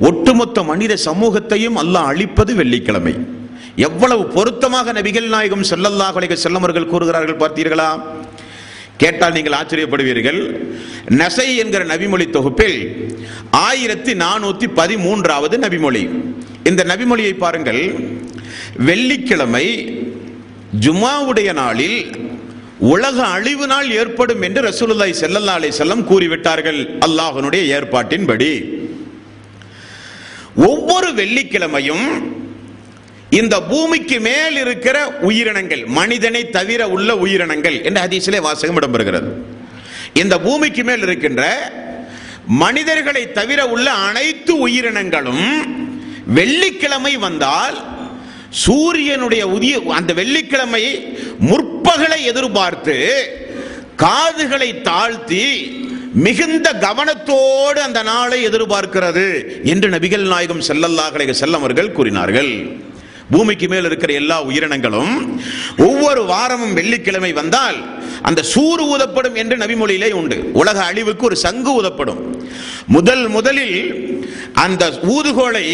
[0.00, 3.14] ஒட்டுமொத்த மனித சமூகத்தையும் அல்லாஹ் அழிப்பது வெள்ளிக்கிழமை.
[3.76, 8.00] எவ்வளவு பொருத்தமாக நபிகள் நாயகம் செல்லல்லா அலைஹி வஸல்லம் கூறுகிறார்கள் பார்த்தீர்களா?
[8.96, 10.70] கேட்டால் நீங்கள் ஆச்சரியப்படுவீர்கள்.
[11.08, 12.78] நசை என்கிற நபிமொழி தொகுப்பில்
[13.50, 16.10] ஆயிரத்தி நானூத்தி பதிமூன்றாவது நபிமொழி.
[16.64, 17.94] இந்த நபிமொழியை பாருங்கள்.
[18.76, 19.66] வெள்ளிக்கிழமை
[20.80, 22.27] ஜுமாவுடைய நாளில்
[22.78, 26.80] உலக அழிவு நாள் ஏற்படும் என்று ரசூலுல்லாய் செல்லல்லா அலை செல்லம் கூறிவிட்டார்கள்.
[27.06, 28.50] அல்லாஹனுடைய ஏற்பாட்டின்படி.
[30.54, 32.36] ஒவ்வொரு வெள்ளிக்கிழமையும்
[33.30, 39.30] இந்த பூமிக்கு மேல் இருக்கிற உயிரினங்கள் மனிதனை தவிர உள்ள உயிரினங்கள் என்ற ஹதீஸிலே வாசகம் இடம்பெறுகிறது.
[40.12, 41.42] இந்த பூமிக்கு மேல் இருக்கின்ற
[42.46, 45.46] மனிதர்களை தவிர உள்ள அனைத்து உயிரினங்களும்
[46.38, 47.76] வெள்ளிக்கிழமை வந்தால்
[48.50, 52.96] சூரியனுடைய உதிய அந்த வெள்ளிக்கிழமை முற்பகலை எதிர்பார்த்து
[53.96, 55.76] காதுகளை தாழ்த்தி
[56.12, 62.76] மிகுந்த கவனத்தோடு அந்த நாளை எதிர்பார்க்கிறது என்று நபிகள் நாயகம் செல்லல்லாஹலை செல்லவர்கள் அவர்கள் கூறினார்கள்.
[63.30, 65.40] பூமிக்கு மேல் இருக்கிற எல்லா உயிரினங்களும்
[65.78, 70.50] ஒவ்வொரு வாரமும் வெள்ளிக்கிழமை வந்தால் அந்த சூறு ஊதப்படும் என்று நபிமொழியிலே உண்டு.
[70.52, 72.44] உலக அழிவுக்கு ஒரு சங்கு ஊதப்படும்.
[72.86, 74.20] முதல் முதலில்
[74.52, 75.66] அந்த ஊதுகோலை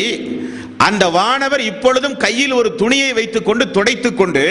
[0.87, 4.45] அந்த வானவர் இப்பொழுதும் கையில் ஒரு துணியை வைத்துக் கொண்டு துடைத்துக் கொண்டு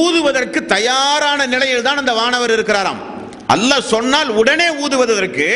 [0.00, 3.00] ஊதுவதற்கு தயாரான நிலையில் தான் அந்த வானவர் இருக்கிறாராம்.
[3.54, 5.48] அல்ல சொன்னால் உடனே ஊதுவதற்கு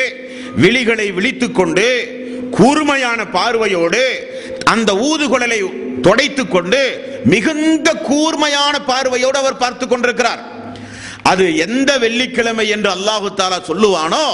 [0.63, 1.87] விழிகளை விழித்துக் கொண்டு
[2.57, 4.03] கூர்மையான பார்வையோடு
[4.73, 5.59] அந்த ஊதுகுழலை
[6.07, 6.81] தொடைத்துக் கொண்டு
[7.33, 10.43] மிகுந்த கூர்மையான பார்வையோடு அவர் பார்த்து கொண்டிருக்கிறார்.
[11.31, 14.27] அது எந்த வெள்ளிக்கிழமை என்று அல்லாஹு தாலா சொல்லுவானோ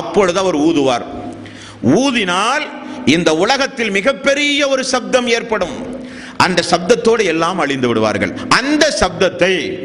[0.00, 1.04] அப்பொழுது அவர் ஊதுவார்.
[2.00, 2.64] ஊதினால்
[3.06, 6.02] இந்த உலகத்தில் மிகப்பெரிய ஒரு சப்தம் ஏற்படும்.
[6.36, 8.32] அந்த சப்தத்தோடு எல்லாம் அழிந்து விடுவார்கள்.
[8.48, 9.78] அந்த சப்தத்தை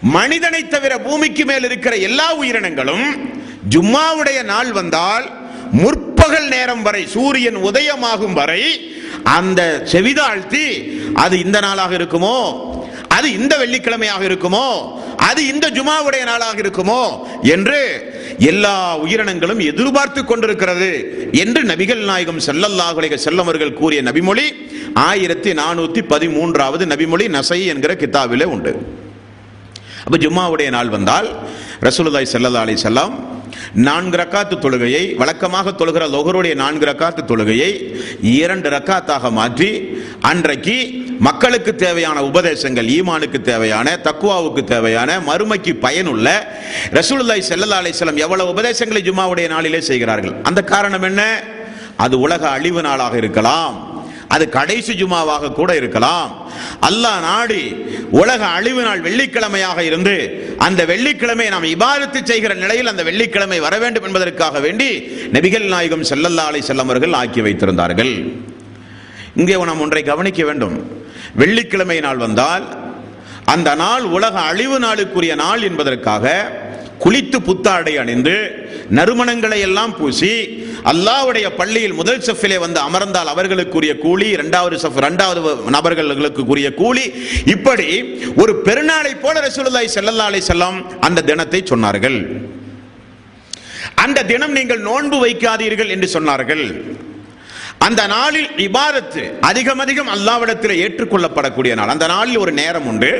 [0.00, 3.32] மனிதனை தவிர பூமிக்கு மேல் இருக்கிற எல்லா உயிரினங்களும்
[3.68, 5.30] ஜும்மாவுடைய நாள் வந்தால்
[5.72, 8.90] முற்பகல் நேரம் வரை சூரியன் உதயமாகும் வரை
[9.22, 12.68] அந்த செவிதாழ்த்தி அது இந்த நாளாக இருக்குமோ?
[13.08, 14.98] அது இந்த வெள்ளிக்கிழமையாக இருக்குமோ?
[15.28, 17.02] அது இந்த ஜுமாவுடைய நாளாக இருக்குமோ
[17.42, 17.80] என்று
[18.38, 20.90] எல்லா உயிரினங்களும் எதிர்பார்த்து கொண்டிருக்கிறது
[21.32, 24.46] என்று நபிகள் நாயகம் ஸல்லல்லாஹு செல்லவர்கள் கூறிய நபிமொழி
[24.94, 28.72] ஆயிரத்தி நானூத்தி பதிமூன்றாவது நபிமொழி நசை என்கிற கிதாபிலே உண்டு.
[30.04, 31.28] அப்ப ஜும்மாவுடைய நாள் வந்தால்
[31.82, 33.14] ரசூலுல்லாஹி செல்லல்லா அலி செல்லாம்
[33.74, 37.92] நான்கு ரக்காத்து தொழுகையை வழக்கமாக தொழுகிற லொகருடைய நான்கு ரக்காத்து தொழுகையை
[38.22, 46.56] இரண்டு ரக்காத்தாக மாற்றி அன்றைக்கு மக்களுக்கு தேவையான உபதேசங்கள் ஈமானுக்கு தேவையான தக்குவாவுக்கு தேவையான மறுமைக்கு பயனுள்ள
[46.92, 50.34] ரசூலுல்லாய் செல்லல்லா அலிஸ்லாம் எவ்வளவு உபதேசங்களை ஜும்மாவுடைய நாளிலே செய்கிறார்கள்?
[50.42, 51.42] அந்த காரணம் என்ன?
[51.96, 53.89] அது உலக அழிவு நாளாக இருக்கலாம்.
[54.34, 56.28] அது கடைசி ஜுமாவாக கூட இருக்கலாம்.
[56.88, 57.62] அல்லாஹ் நாடி
[58.20, 60.14] உலக அழிவு நாள் வெள்ளிக்கிழமையாக இருந்து
[60.66, 64.90] அந்த வெள்ளிக்கிழமை நாம் இபாரத்து செய்கிற நிலையில் அந்த வெள்ளிக்கிழமை வர வேண்டும் என்பதற்காக வேண்டி
[65.36, 68.14] நபிகள் நாயகம் செல்லல்லா அலை செல்லம் அவர்கள் ஆக்கி வைத்திருந்தார்கள்.
[69.40, 70.76] இங்கே நாம் ஒன்றை கவனிக்க வேண்டும்.
[71.42, 72.64] வெள்ளிக்கிழமை நாள் வந்தால்
[73.54, 76.26] அந்த நாள் உலக அழிவு நாளுக்குரிய நாள் என்பதற்காக
[77.02, 78.34] குளித்து புத்தாடை அணிந்து
[78.98, 80.32] நறுமணங்களை எல்லாம் பூசி
[80.90, 85.40] அல்லாவுடைய பள்ளியில் முதல் சஃபிலே வந்து அமர்ந்தால் அவர்களுக்குரிய கூலி இரண்டாவது சஃப் இரண்டாவது
[85.76, 87.04] நபர்களுக்கு கூலி.
[87.54, 87.88] இப்படி
[88.42, 92.18] ஒரு பெருநாளை போல ரசூலுல்லாய் செல்லல்லா அலை செல்லம் அந்த தினத்தை சொன்னார்கள்.
[94.04, 96.64] அந்த தினம் நீங்கள் நோன்பு வைக்காதீர்கள் என்று சொன்னார்கள்.
[97.86, 101.92] அந்த நாளில் இபாதத்து அதிகம் அதிகம் அல்லாவிடத்தில் ஏற்றுக்கொள்ளப்படக்கூடிய நாள்.
[101.94, 103.12] அந்த நாளில் ஒரு நேரம் உண்டு.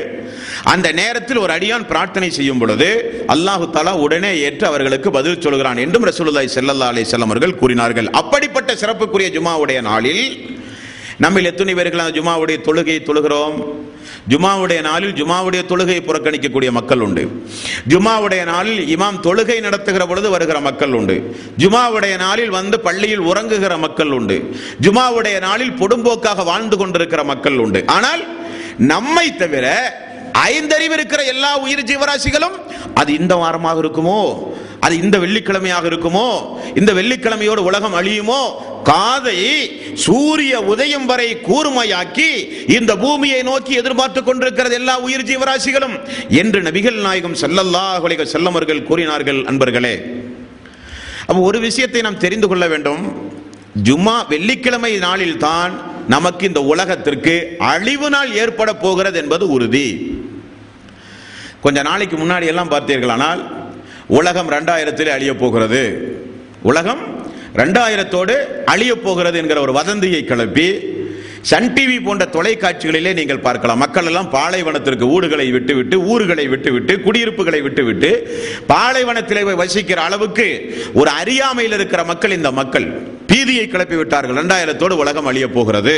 [0.73, 2.89] அந்த நேரத்தில் ஒரு அடியான் பிரார்த்தனை செய்யும் பொழுது
[3.27, 8.09] அல்லாஹு தலா உடனே ஏற்று அவர்களுக்கு பதில் சொல்கிறான் என்றும் ரசூலுல்லாய் செல்லல்லா அலி செல்லம் அவர்கள் கூறினார்கள்.
[8.21, 10.23] அப்படிப்பட்ட சிறப்புக்குரிய ஜுமாவுடைய நாளில்
[11.21, 13.55] நம்ம எத்தனை பேர்கள் அந்த ஜுமாவுடைய தொழுகையை தொழுகிறோம்.
[14.29, 17.23] ஜுமாவுடைய நாளில் ஜுமாவுடைய தொழுகையை புறக்கணிக்கக்கூடிய மக்கள் உண்டு.
[17.89, 21.35] ஜுமாவுடைய நாளில் இமாம் தொழுகை நடத்துகிற பொழுது வருகிற மக்கள் உண்டு.
[21.57, 24.37] ஜுமாவுடைய நாளில் வந்து பள்ளியில் உறங்குகிற மக்கள் உண்டு.
[24.81, 27.83] ஜுமாவுடைய நாளில் பொடும்போக்காக வாழ்ந்து கொண்டிருக்கிற மக்கள் உண்டு.
[27.97, 28.23] ஆனால்
[28.77, 29.65] நம்மை தவிர
[30.33, 32.57] ஐந்தறிவு இருக்கிற எல்லா உயிர் ஜீவராசிகளும்
[32.93, 34.51] அது இந்த வாரமாக இருக்குமோ?
[34.79, 36.57] அது இந்த வெள்ளிக்கிழமையாக இருக்குமோ?
[36.75, 38.53] இந்த வெள்ளிக்கிழமையோடு உலகம் அழியுமோ?
[38.83, 46.93] காதை சூரிய உதயம் வரை கூர்மையாக்கி இந்த பூமியை நோக்கி எதிர்பார்த்து கொண்டிருக்கிறது எல்லா உயிர் ஜீவராசிகளும் என்று நபிகள்
[46.93, 50.01] நாயகம் செல்லல்லாஹ் செல்லமர்கள் கூறினார்கள் அன்பர்களே.
[51.25, 53.31] அப்போ ஒரு விஷயத்தை நாம் தெரிந்து கொள்ள வேண்டும்.
[53.83, 60.10] ஜும்மா வெள்ளிக்கிழமை நாளில் தான் நமக்கு இந்த உலகத்திற்கு அழிவு நாள் ஏற்பட போகிறது என்பது உறுதி.
[61.63, 63.41] கொஞ்ச நாளைக்கு முன்னாடி எல்லாம் பார்த்தீர்களானால்
[64.19, 65.83] உலகம் ரெண்டாயிரத்தில் அழிய போகிறது.
[66.69, 67.03] உலகம்
[67.61, 68.35] ரெண்டாயிரத்தோடு
[68.73, 70.67] அழிய போகிறது என்கிற ஒரு வதந்தியை கிளப்பி
[71.49, 73.81] சன் டிவி போன்ற தொலைக்காட்சிகளிலே நீங்கள் பார்க்கலாம்.
[73.83, 78.11] மக்கள் எல்லாம் பாலைவனத்திற்கு ஊடுகளை விட்டுவிட்டு ஊர்களை விட்டுவிட்டு குடியிருப்புகளை விட்டுவிட்டு
[78.73, 80.47] பாலைவனத்தில் வசிக்கிற அளவுக்கு
[80.93, 82.87] ஒரு அறியாமையில் இருக்கிற மக்கள் இந்த மக்கள்.
[83.31, 84.37] பீதியை கிளப்பி விட்டார்கள்.
[84.37, 85.95] இரண்டாயிரத்தோடு உலகம் அழிய போகிறது.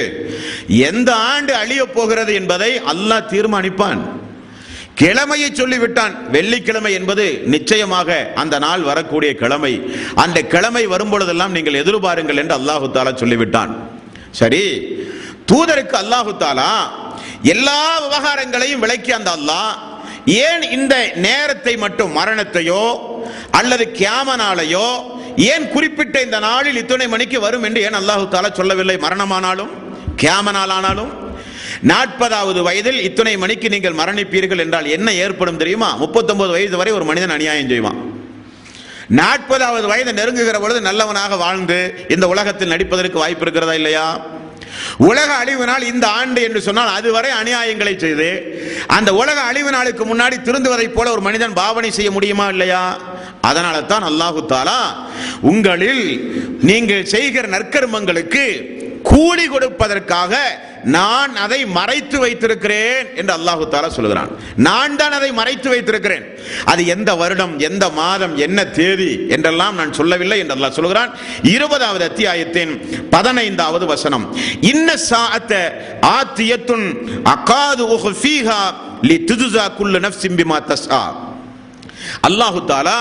[0.89, 4.04] எந்த ஆண்டு அழிய போகிறது என்பதை அல்லாஹ் தீர்மானிப்பான்.
[5.01, 6.13] கிழமையை சொல்லிவிட்டான்.
[6.36, 8.10] வெள்ளிக்கிழமை என்பது நிச்சயமாக
[8.41, 9.73] அந்த நாள் வரக்கூடிய கிழமை.
[10.23, 13.71] அந்த கிழமை வரும்பொழுதெல்லாம் நீங்கள் எதிர்பாருங்கள் என்று அல்லாஹு தாலா சொல்லிவிட்டான்.
[14.39, 14.65] சரி
[15.51, 16.69] தூதருக்கு அல்லாஹு தாலா
[17.53, 19.73] எல்லா விவகாரங்களையும் விளக்கி அந்த அல்லாஹ்
[20.45, 22.84] ஏன் இந்த நேரத்தை மட்டும் மரணத்தையோ
[23.60, 24.88] அல்லது கியாம நாளையோ
[25.51, 28.95] ஏன் குறிப்பிட்ட இந்த நாளில் இத்தனை மணிக்கு வரும் என்று ஏன் அல்லாஹு தாலா சொல்லவில்லை?
[29.06, 29.71] மரணமானாலும்
[30.21, 31.12] கியாம நாளானாலும்
[31.82, 35.96] நாற்பதாவது வயதில் இத்தனை மணிக்கு நீங்கள் மரணிப்பீர்கள் என்றால் என்ன ஏற்படும் தெரியுமா?
[35.98, 38.00] முப்பத்தொன்பது வயது வரை ஒரு மனிதன் அநியாயம் செய்வான்.
[39.10, 44.08] நாற்பதாவது வயது நெருங்குகிற பொழுது நல்லவனாக வாழ்ந்து இந்த உலகத்தில் நடிப்பதற்கு வாய்ப்பு இருக்கிறதா இல்லையா?
[44.98, 48.30] உலக அழிவு நாள் இந்த ஆண்டு என்று சொன்னால் அதுவரை அநியாயங்களை செய்து
[48.88, 52.98] அந்த உலக அழிவு நாளுக்கு முன்னாடி திருந்துவதைப் போல ஒரு மனிதன் பாவனை செய்ய முடியுமா இல்லையா?
[53.42, 54.82] அதனால தான் அல்லாஹு தாலா
[55.42, 56.04] உங்களில்
[56.60, 58.73] நீங்கள் செய்கிற நற்கர்மங்களுக்கு
[59.10, 60.34] கூலி கொடுப்பதற்காக
[60.96, 64.32] நான் அதை மறைத்து வைத்திருக்கிறேன் என்று அல்லாஹு தாலா சொல்லுகிறான்.
[64.68, 66.26] நான் தான் அதை மறைத்து வைத்திருக்கிறேன்.
[66.72, 71.12] அது எந்த வருடம் எந்த மாதம் என்ன தேதி என்றெல்லாம் நான் சொல்லவில்லை என்று அல்லாஹ் சொல்லுகிறான்.
[71.56, 72.74] இருபதாவது அத்தியாயத்தின்
[73.16, 74.26] பதினைந்தாவது வசனம்.
[74.72, 75.54] இன்ன சாத்த
[76.18, 76.88] ஆத்தியத்துன்
[77.36, 77.84] அகாது
[78.24, 78.62] ஃபீஹா
[79.10, 81.04] லி துதுசா குல்லு சிம்பி பிமா தஸ்ஆ.
[82.28, 83.00] அல்லாஹு தாலா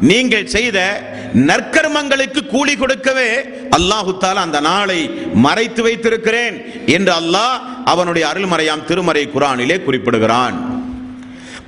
[0.00, 1.02] நீங்கள் செய்த
[1.34, 9.84] நற்கர்மங்களுக்கு கூலி கொடுக்கவே அல்லாஹு தாலா அந்த நாளை மறைத்து வைத்திருக்கிறேன் என்று அல்லாஹ் அவனுடைய அருள்மறையாம் திருமறை குரானிலே
[9.84, 10.86] குறிப்பிடுகிறான்.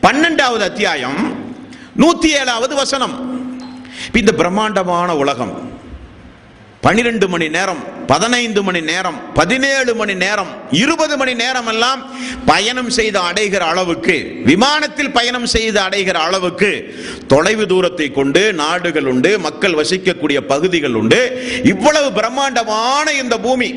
[0.03, 1.49] பன்னெண்டாவது அத்தியாயம்
[1.99, 3.45] நூத்தி ஏழாவது வசனம்.
[4.13, 5.70] இந்த பிரம்மாண்டமான உலகம்.
[6.83, 10.51] பனிரெண்டு மணி நேரம் பதினைந்து மணி நேரம் பதினேழு மணி நேரம்
[10.83, 12.01] இருபது மணி நேரம் எல்லாம்
[12.47, 16.71] பயணம் செய்து அடைகிற அளவுக்கு விமானத்தில் பயணம் செய்து அடைகிற அளவுக்கு
[17.27, 21.21] தொலைவு தூரத்தை கொண்டு நாடுகள் உண்டு மக்கள் வசிக்கக்கூடிய பகுதிகள் உண்டு.
[21.65, 23.71] இவ்வளவு பிரம்மாண்டமான இந்த பூமி.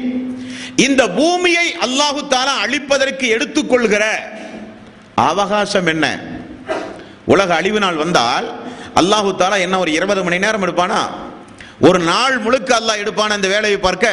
[0.76, 4.04] இந்த பூமியை அல்லாஹு தாலா அழிப்பதற்கு எடுத்துக்கொள்கிற
[5.30, 6.06] அவகாசம் என்ன?
[7.26, 8.48] உலக அழிவு நாள் வந்தால்
[9.02, 11.23] அல்லாஹு தாலா என்ன ஒரு இருபது மணி நேரம் எடுப்பானா?
[11.88, 14.08] ஒரு நாள் முழுக்க அல்லாஹ் எடுப்பான அந்த வேலையை பார்க்க?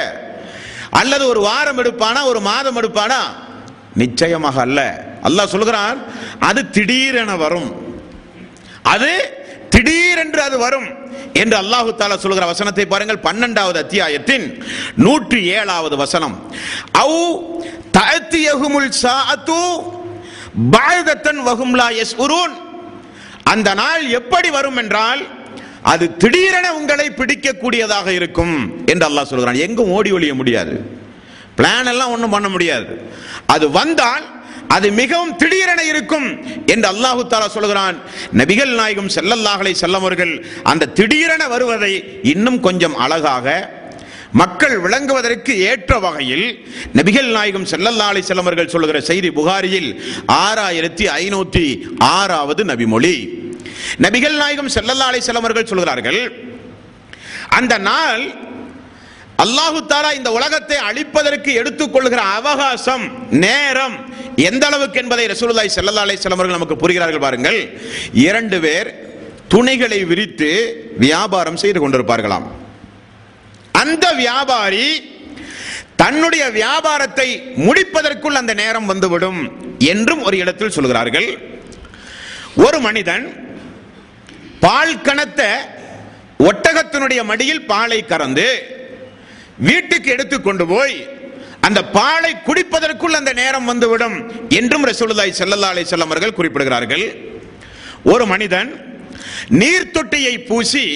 [1.00, 3.20] அல்லது ஒரு வாரம் எடுப்பானா ஒரு மாதம் எடுப்பானா?
[4.02, 4.80] நிச்சயமாக அல்ல.
[5.28, 5.98] அல்லாஹ் சொல்கிறான்
[6.48, 7.70] அது திடீரென வரும்.
[8.94, 9.11] அது
[9.74, 10.88] திடீரென்று அது வரும்
[11.33, 13.24] என்று அல்லாஹு தாலா சொல்கிற வசனத்தை பாருங்கள்.
[13.26, 14.46] பன்னெண்டாவது அத்தியாயத்தின்
[15.04, 16.37] நூற்றி ஏழாவது வசனம்.
[17.02, 17.22] அவு
[17.98, 19.61] தஅத்தியஹுமுல் சாத்து
[20.74, 22.54] பாயதத்தன் வகும்லா யஸ்உரூன்.
[23.52, 25.22] அந்த நாள் எப்படி வரும் என்றால்
[25.82, 29.54] அது திடீரென உங்களை பிடிக்கக்கூடியதாக இருக்கும் என்று அல்லாஹ் சொல்கிறான்.
[29.54, 30.74] எங்கும் ஓடி ஒழிய முடியாது.
[31.56, 33.02] பிளான் எல்லாம் ஒன்றும் பண்ண முடியாது.
[33.46, 34.38] அது வந்தால்
[34.68, 37.96] அது மிகவும் திடீரென இருக்கும் என்று அல்லாஹு தாலா சொல்கிறான்.
[38.36, 43.78] நபிகள் நாயகம் செல்லல்லாஹலை செல்லவர்கள் அந்த திடீரென வருவதை இன்னும் கொஞ்சம் அழகாக
[44.32, 46.64] மக்கள் விளங்குவதற்கு ஏற்ற வகையில்
[46.94, 53.38] நபிகள் நாயகம் செல்லல்லாலை செல்லவர்கள் சொல்லுகிற செய்தி புகாரியில் ஆறாயிரத்தி ஐநூத்தி ஆறாவது நபிமொழி.
[54.04, 56.20] நபிகள் நாயகம் செல்லல்லா அலை செல்லவர்கள் சொல்கிறார்கள்
[57.58, 58.24] அந்த நாள்
[59.44, 63.04] அல்லாஹு தாலா இந்த உலகத்தை அழிப்பதற்கு எடுத்துக்கொள்கிற அவகாசம்
[63.44, 63.94] நேரம்
[64.48, 67.58] எந்த அளவுக்கு என்பதை ரசூலுல்லாய் செல்லல்லா அலைஹி வஸல்லம் அவர்கள் நமக்கு புரிகிறார்கள் பாருங்கள்.
[68.26, 68.90] இரண்டு பேர்
[69.54, 70.50] துணிகளை விரித்து
[71.04, 72.46] வியாபாரம் செய்து கொண்டிருப்பார்களாம்.
[73.82, 74.86] அந்த வியாபாரி
[76.02, 77.28] தன்னுடைய வியாபாரத்தை
[77.66, 79.40] முடிப்பதற்குள் அந்த நேரம் வந்துவிடும்
[79.92, 81.28] என்றும் ஒரு இடத்தில் சொல்கிறார்கள்.
[82.66, 83.24] ஒரு மனிதன்
[84.64, 85.42] பால் கணத்த
[86.49, 88.46] ஒட்டகத்தினுடைய மடியில் பாலை கறந்து
[89.68, 90.96] வீட்டுக்கு எடுத்து கொண்டு போய்
[91.66, 94.16] அந்த பாலை குடிப்பதற்குள் அந்த நேரம் வந்துவிடும்
[94.59, 97.05] என்றும் ரசூலுல்லாஹி செல்லல்லா அலை செல்லம் அவர்கள் குறிப்பிடுகிறார்கள்.
[98.12, 98.70] ஒரு மனிதன்
[99.61, 100.87] நீர் தொட்டியை பூசி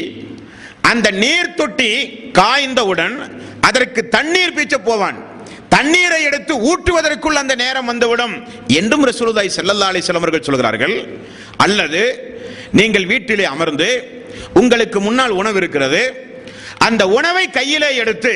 [0.90, 1.90] அந்த நீர் தொட்டி
[2.38, 3.16] காய்ந்தவுடன்
[3.68, 5.18] அதற்கு தண்ணீர் பீச்ச போவான்.
[5.74, 8.34] தண்ணீரை எடுத்து ஊற்றுவதற்குள் அந்த நேரம் வந்துவிடும்
[8.80, 10.96] என்றும் ரசூலுதாய் செல்லல்லா அலைஹி வஸல்லம் அவர்கள் சொல்கிறார்கள்.
[11.64, 12.02] அல்லது
[12.78, 13.88] நீங்கள் வீட்டிலே அமர்ந்து
[14.60, 16.32] உங்களுக்கு முன்னால் உணவு இருக்கிறது.
[16.86, 18.32] அந்த உணவை கையிலே எடுத்து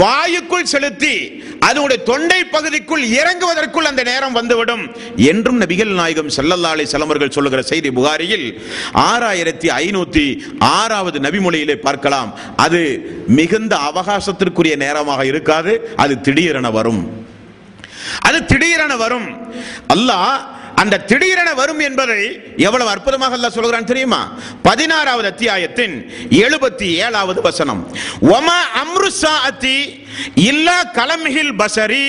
[0.00, 1.14] வாயுக்குள் செலுத்தி
[1.60, 4.82] அதனுடைய தொண்டை பகுதிக்குள் இறங்குவதற்குள் அந்த நேரம் வந்துவிடும்
[5.16, 8.46] என்றும் நபிகள் நாயகம் ஸல்லல்லாஹு செலவர்கள் சொல்லுகிற செய்தி புகாரியில்
[8.94, 10.26] ஆறாயிரத்தி ஐநூத்தி
[10.58, 12.38] ஆறாவது நபிமொழியிலே பார்க்கலாம்.
[12.56, 12.82] அது
[13.28, 15.72] மிகுந்த அவகாசத்திற்குரிய நேரமாக இருக்காது.
[15.96, 17.26] அது திடீரென வரும்.
[18.20, 19.28] அது திடீரென வரும்.
[19.94, 20.36] அல்லாஹ்
[20.80, 24.32] அந்த திடீரென வரும் என்பதை எவ்வளவு அற்புதமாக அல்ல சொல்கிறான் தெரியுமா?
[24.62, 25.94] பதினாறாவது அத்தியாயத்தின்
[26.30, 27.80] எழுபத்தி ஏழாவது வசனம்.
[28.22, 29.76] ஒமா அம்ருசா அத்தி
[30.34, 32.06] இல்லா கலமிகில் பசரி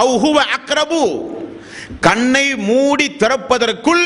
[0.00, 1.02] அவுஹுவ அக்ரபு.
[2.00, 4.04] கண்ணை மூடி திறப்பதற்குள்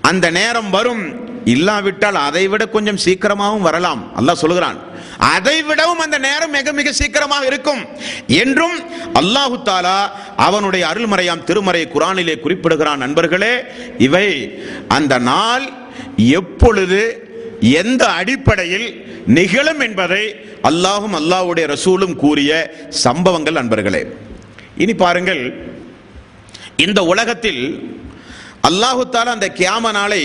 [0.00, 1.04] அந்த நேரம் வரும்.
[1.44, 4.02] இல்லாவிட்டால் அதை விட கொஞ்சம் சீக்கிரமாகவும் வரலாம்.
[4.18, 4.78] அல்லாஹ் சொல்கிறான்
[5.34, 7.82] அதை விடவும் அந்த நேரம் மிக மிக சீக்கிரமாக இருக்கும்.
[8.26, 8.76] என்றும்
[9.20, 13.54] அல்லாஹு தாலா அவனுடைய அருள்மறையாம் திருமறை குரானிலே குறிப்பிடுகிறான் நண்பர்களே
[13.98, 14.28] இவை
[14.88, 15.72] அந்த நாள்
[16.16, 17.00] எப்பொழுது
[17.60, 20.24] எந்த அடிப்படையில் நிகழும் என்பதை
[20.62, 22.50] அல்லாஹும் அல்லாஹுடைய ரசூலும் கூறிய
[22.88, 24.02] சம்பவங்கள் நண்பர்களே.
[24.76, 25.42] இனி பாருங்கள்
[26.76, 27.62] இந்த உலகத்தில்
[28.68, 30.22] அல்லாஹு தாலா அந்த கியாம நாளை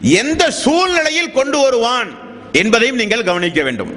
[0.00, 2.25] எந்த சூழ்நிலையில் கொண்டு வருவான்?
[2.62, 3.92] என்பதையும் நீங்கள் கவனிக்க வேண்டும்.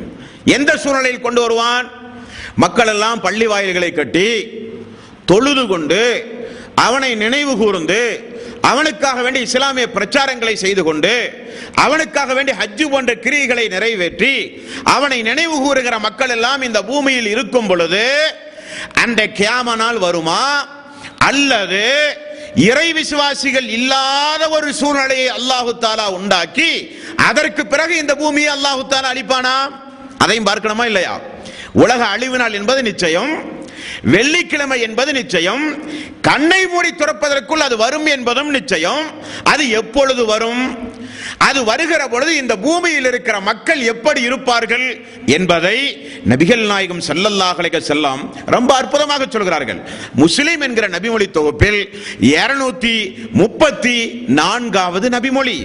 [0.56, 1.88] எந்த சூழ்நிலையில் கொண்டு வருவான்?
[2.64, 4.30] மக்கள் எல்லாம் பள்ளி வாயில்களை கட்டி
[5.32, 6.02] தொழுது கொண்டு
[6.86, 8.02] அவனை நினைவு கூர்ந்து
[8.70, 11.14] அவனுக்காக வேண்டி இஸ்லாமிய பிரச்சாரங்களை செய்து கொண்டு
[11.84, 14.34] அவனுக்காக வேண்டி ஹஜ்ஜு போன்ற கிரியைகளை நிறைவேற்றி
[14.94, 18.04] அவனை நினைவு கூறுகிற மக்கள் எல்லாம் இந்த பூமியில் இருக்கும் பொழுது
[19.04, 20.42] அந்த கியாமனால் வருமா?
[21.20, 21.84] அல்லது
[22.56, 29.56] இறை விசுவாசிகள் இல்லாத ஒரு சூழ்நிலையை அல்லாஹு தாலா உண்டாக்கி அதற்கு பிறகு இந்த பூமியை அல்லாஹு தாலா அழிப்பானா?
[30.18, 31.20] அதையும் பார்க்கணுமா இல்லையா?
[31.74, 33.60] உலக அழிவு நாள் என்பது நிச்சயம்
[34.04, 35.64] வெள்ளிக்கிழமை என்பது நிச்சயம்
[36.22, 39.04] கண்ணை மூடி துறப்பதற்குள் அது வரும் என்பதும் நிச்சயம்.
[39.44, 40.89] அது எப்பொழுது வரும்?
[41.48, 44.86] அது வருகிற பொழுது இந்த பூமியில் இருக்கிற மக்கள் எப்படி இருப்பார்கள்
[45.38, 45.78] என்பதை
[46.32, 48.22] நபிகள் நாயகம் ஸல்லல்லாஹு செல்லாம்
[48.56, 49.80] ரொம்ப அற்புதமாக சொல்கிறார்கள்.
[50.24, 51.82] முஸ்லிம் என்கிற நபிமொழி தொகுப்பில்
[52.34, 52.96] இருநூத்தி
[53.42, 53.98] முப்பத்தி
[54.40, 55.58] நான்காவது நபிமொழி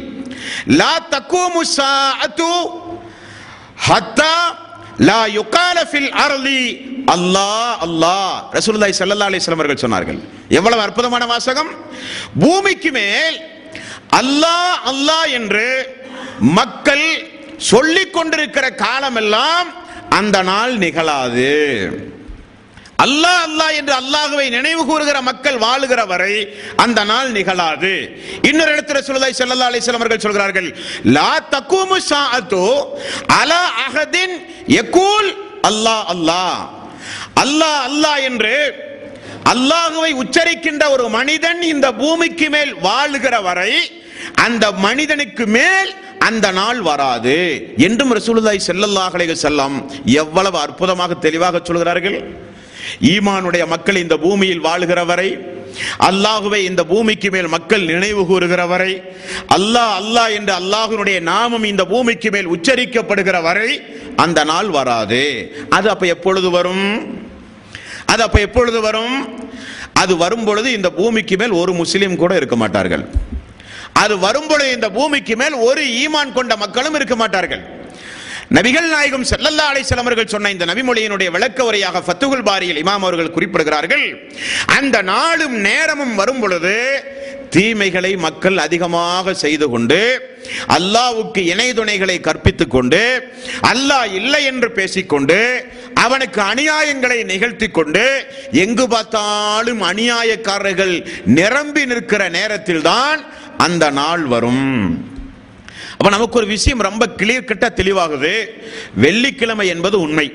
[0.80, 2.52] லா தக்கூமு சாஅத்து
[3.88, 4.34] ஹத்தா
[5.08, 6.62] லா யுகால ஃபில் அர்லி
[7.14, 10.20] அல்லாஹ் அல்லாஹ் ரசூலுல்லாஹி ஸல்லல்லாஹு அலைஹி வஸல்லம் அவர்கள் சொன்னார்கள்.
[10.58, 11.70] எவ்வளவு அற்புதமான வாசகம்?
[12.42, 13.36] பூமிக்கு மேல்
[14.20, 15.66] அல்லாஹ் அல்லாஹ் என்று
[16.58, 17.06] மக்கள்
[17.70, 19.68] சொல்லிக் கொண்டிருக்கிற காலமெல்லாம்
[20.18, 21.52] அந்த நாள் நிகழாது.
[23.04, 26.34] அல்லாஹ் அல்லாஹ் என்று அல்லாஹுவை நினைவு கூறுகிற மக்கள் வாழுகிற வரை
[26.84, 27.94] அந்த நாள் நிகழாது.
[28.48, 30.68] இன்னொரு இடத்துல சொல்லுதாய் செல்லல்லா அலைஹி அவர்கள் சொல்கிறார்கள்
[31.16, 32.62] லா தக்கூமு ஸாஅத்து
[33.40, 34.34] அலா அஹதின்
[34.78, 35.28] யகூல்
[35.70, 36.58] அல்லாஹ் அல்லாஹ்.
[37.44, 38.56] அல்லாஹ் அல்லாஹ் என்று
[39.52, 43.72] அல்லாஹுவை உச்சரிக்கின்ற ஒரு மனிதன் இந்த பூமிக்கு மேல் வாழுகிற வரை
[44.46, 45.90] அந்த மனிதனுக்கு மேல்
[46.28, 47.38] அந்த நாள் வராது.
[47.86, 49.74] என்றும் ரசூலுல்லாஹி ஸல்லல்லாஹு அலைஹி வஸல்லம்
[50.22, 52.18] எவ்வளவு அற்புதமாக தெளிவாக சொல்கிறார்கள்.
[53.14, 55.28] ஈமானுடைய மக்கள் இந்த பூமியில் வாழுகிற வரை
[56.08, 58.92] அல்லாஹுவை இந்த பூமிக்கு மேல் மக்கள் நினைவு கூறுகிற வரை
[59.56, 63.70] அல்லாஹ் அல்லாஹ் என்று அல்லாஹுனுடைய நாமம் இந்த பூமிக்கு மேல் உச்சரிக்கப்படுகிற வரை
[64.24, 65.22] அந்த நாள் வராது.
[65.76, 66.86] அது அப்ப எப்பொழுது வரும்?
[68.12, 69.16] அது அப்ப எப்பொழுது வரும்?
[70.02, 73.04] அது வரும் பொழுது இந்த பூமிக்கு மேல் ஒரு முஸ்லீம் கூட இருக்க மாட்டார்கள்.
[74.02, 77.62] அது வரும்பொழுது இந்த பூமிக்கு மேல் ஒரு ஈமான் கொண்ட மக்களும் இருக்க மாட்டார்கள்.
[78.56, 84.06] நபிகள் நாயகம் செல்லல்லா அலைஹி அவர்கள் சொன்ன இந்த நபிமொழியினுடைய விளக்க உரையாக ஃபத்துகுல் பாரியில் இமாம் அவர்கள் குறிப்பிடுகிறார்கள்.
[84.78, 86.74] அந்த நாளும் நேரமும் வரும் பொழுது
[87.54, 89.98] தீமைகளை மக்கள் அதிகமாக செய்து கொண்டு
[90.76, 93.02] அல்லாவுக்கு இணை துணைகளை கற்பித்துக் கொண்டு
[93.72, 95.38] அல்லாஹ் இல்லை என்று பேசிக்கொண்டு
[96.04, 98.04] அவனுக்கு அநியாயங்களை நிகழ்த்தி கொண்டு
[98.64, 100.94] எங்கு பார்த்தாலும் அநியாயக்காரர்கள்
[101.38, 103.20] நிரம்பி நிற்கிற நேரத்தில் தான்
[103.58, 105.12] அந்த நாள் வரும்.
[105.92, 108.44] அப்ப நமக்கு ஒரு விஷயம் ரொம்ப கிளியர் கட்டா தெளிவாகுது.
[108.94, 110.32] வெள்ளிக்கிழமை என்பது உண்மை.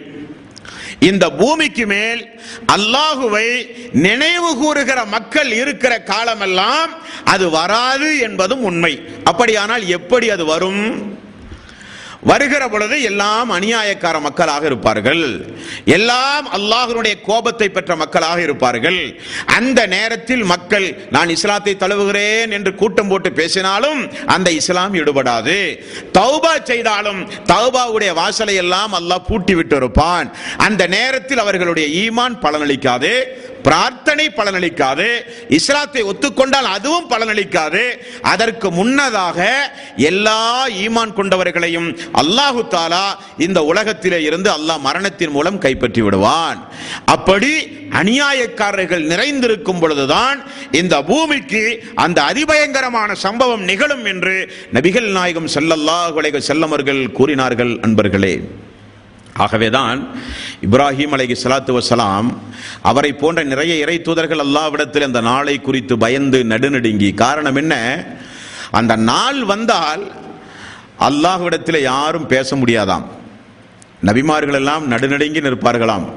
[0.99, 6.89] இந்த பூமிக்கு மேல் அல்லாஹுவை நினைவு கூறுகிற மக்கள் இருக்கிற காலமெல்லாம்
[7.23, 9.01] அது வராது என்பதும் உண்மை.
[9.23, 11.17] அப்படியானால் எப்படி அது வரும்?
[12.23, 15.23] வருகிற பொழுது எல்லாம் அநியாயக்கார மக்களாக இருப்பார்கள்.
[15.86, 18.99] எல்லாம் அல்லாஹனுடைய கோபத்தை பெற்ற மக்களாக இருப்பார்கள்.
[19.58, 24.01] அந்த நேரத்தில் மக்கள் நான் இஸ்லாத்தை தழுவுகிறேன் என்று கூட்டம் போட்டு பேசினாலும்
[24.36, 25.58] அந்த இஸ்லாம் ஈடுபடாது.
[26.19, 27.21] தௌபா செய்தாலும்
[27.53, 33.13] தௌபாவுடைய வாசலை எல்லாம் அல்லாஹ் பூட்டி விட்டு இருப்பான் அந்த நேரத்தில் அவர்களுடைய ஈமான் பலனளிக்காது.
[33.67, 35.08] பிரார்த்தனை பலனளிக்காது
[35.58, 37.84] இஸ்லாத்தை ஒத்துக்கொண்டால் அதுவும் பலனளிக்காது.
[38.34, 39.39] அதற்கு முன்னதாக
[40.10, 40.39] எல்லா
[40.84, 41.89] ஈமான் கொண்டவர்களையும்
[42.22, 43.06] அல்லாஹு தாலா
[43.48, 46.62] இந்த உலகத்திலே இருந்து அல்லாஹ் மரணத்தின் மூலம் கைப்பற்றி விடுவான்.
[47.15, 47.52] அப்படி
[48.02, 50.39] அநியாயக்காரர்கள் நிறைந்திருக்கும் பொழுதுதான்
[50.82, 51.63] இந்த பூமிக்கு
[52.06, 54.36] அந்த அதிபயங்கரமான சம்பவம் நிகழும் என்று
[54.78, 58.36] நபிகள் நாயகம் ஸல்லல்லாஹு செல்லமர்கள் கூறினார்கள் அன்பர்களே.
[59.34, 60.08] ஆகவேதான்
[60.62, 62.38] இப்ராஹிம் அலைஹி சலாத்து வசலாம்
[62.82, 67.13] அவரை போன்ற நிறைய இறை தூதர்கள் அல்லாவிடத்தில் அந்த நாளை குறித்து பயந்து நடுநடுங்கி.
[67.13, 68.06] காரணம் என்ன?
[68.72, 70.12] அந்த நாள் வந்தால்
[71.00, 73.04] அல்லாஹ்விடத்தில் யாரும் பேச முடியாதாம்.
[74.06, 76.10] நபிமார்கள் எல்லாம் நடுநடுங்கி நிற்பார்களாம்.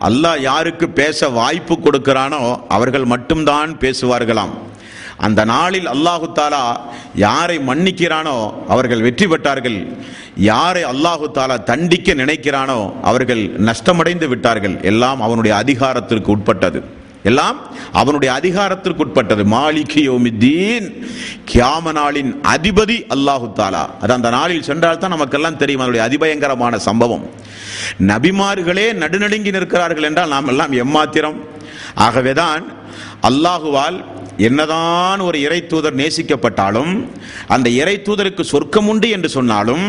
[0.00, 4.50] அல்லாஹ் யாருக்கு பேச வாய்ப்பு கொடுக்கிறானோ அவர்கள் மட்டும்தான் பேசுவார்களாம்.
[5.26, 6.64] அந்த நாளில் அல்லாஹு தாலா
[7.24, 8.36] யாரை மன்னிக்கிறானோ
[8.74, 9.78] அவர்கள் வெற்றி பெற்றார்கள்.
[10.50, 12.80] யாரை அல்லாஹு தாலா தண்டிக்க நினைக்கிறானோ
[13.10, 14.76] அவர்கள் நஷ்டமடைந்து விட்டார்கள்.
[14.90, 16.80] எல்லாம் அவனுடைய அதிகாரத்திற்கு உட்பட்டது.
[17.30, 17.58] எல்லாம்
[18.00, 19.42] அவனுடைய அதிகாரத்திற்கு உட்பட்டது.
[19.54, 20.86] மாளிகையோமித்தீன்
[21.50, 23.84] கியாம நாளின் அதிபதி அல்லாஹு தாலா.
[24.02, 27.24] அது அந்த நாளில் சென்றால் தான் நமக்கெல்லாம் தெரியும் அதனுடைய அதிபயங்கரமான சம்பவம்.
[28.10, 31.38] நபிமார்களே நடுநடுங்கி நிற்கிறார்கள் என்றால் நாம் எல்லாம் எம்மாத்திரம்.
[32.06, 32.64] ஆகவேதான்
[33.28, 33.98] அல்லாஹுவால்
[34.40, 36.92] என்னதான் ஒரு இறை தூதர் நேசிக்கப்பட்டாலும்
[37.48, 39.84] அந்த இறை தூதருக்கு சொர்க்கம் உண்டு என்று சொன்னாலும்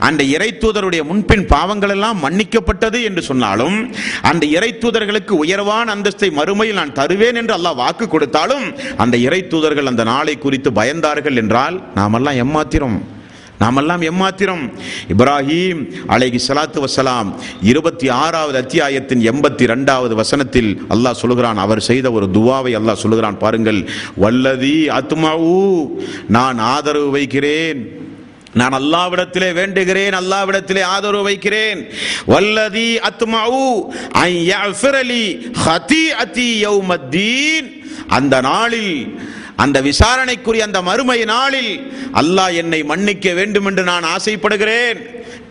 [0.00, 3.76] அந்த இறை தூதருடைய முன்பின் பாவங்கள் எல்லாம் மன்னிக்கப்பட்டது என்று சொன்னாலும்
[4.22, 9.90] அந்த இறை தூதர்களுக்கு உயர்வான அந்தஸ்தை மறுமையில் நான் தருவேன் என்று அல்லாஹ் வாக்கு கொடுத்தாலும் அந்த இறை தூதர்கள்
[9.92, 12.98] அந்த நாளை குறித்து பயந்தார்கள் என்றால் நாமெல்லாம் எம்மாத்திரம்
[13.60, 14.72] நாமெல்லாம் எம்மாத்திரம்.
[15.16, 21.56] இப்ராஹிம் அலைகி சலாத்து வசலாம் இருபத்தி ஆறாவது அத்தியாயத்தின் எண்பத்தி ரெண்டாவது வசனத்தில் அல்லாஹ் சொல்லுகிறான்.
[21.56, 23.38] அவர் செய்த ஒரு துவாவை அல்லாஹ் சொல்லுகிறான்.
[23.38, 23.88] பாருங்கள்.
[24.20, 25.86] வல்லதி அத்மாவு
[26.28, 27.98] நான் ஆதரவு வைக்கிறேன்.
[28.54, 30.14] நான் அல்லாவிடத்திலே வேண்டுகிறேன்.
[30.20, 31.86] அல்லாவிடத்திலே ஆதரவு வைக்கிறேன்.
[32.28, 37.68] வல்லதி அத்மாவு ஐ யஃபிரலி ஹதீஅதி யௌமத்தீன்.
[38.08, 39.20] அந்த நாளில்
[39.64, 41.72] அந்த விசாரணைக்குரிய அந்த மறுமை நாளில்
[42.22, 45.00] அல்லாஹ் என்னை மன்னிக்க வேண்டும் என்று நான் ஆசைப்படுகிறேன்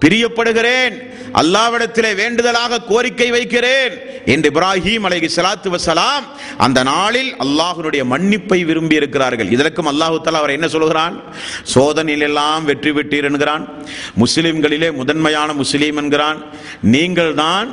[0.03, 0.95] பிரியப்படுகிறேன்
[1.39, 3.93] அல்லாவிடத்திலே வேண்டுதலாக கோரிக்கை வைக்கிறேன்
[4.33, 6.23] என்று இப்ராஹிம் அலைகி சலாத்து வசலாம்
[6.65, 9.49] அந்த நாளில் அல்லாஹ்வுடைய மன்னிப்பை விரும்பி இருக்கிறார்கள்.
[9.55, 11.15] இதற்கும் அல்லாஹு தலா அவர் என்ன சொல்கிறான்?
[11.73, 13.63] சோதனையில் எல்லாம் வெற்றி பெற்றீர் என்கிறான்.
[14.21, 16.39] முஸ்லிம்களிலே முதன்மையான முஸ்லீம் என்கிறான்.
[16.93, 17.69] நீங்கள் தான்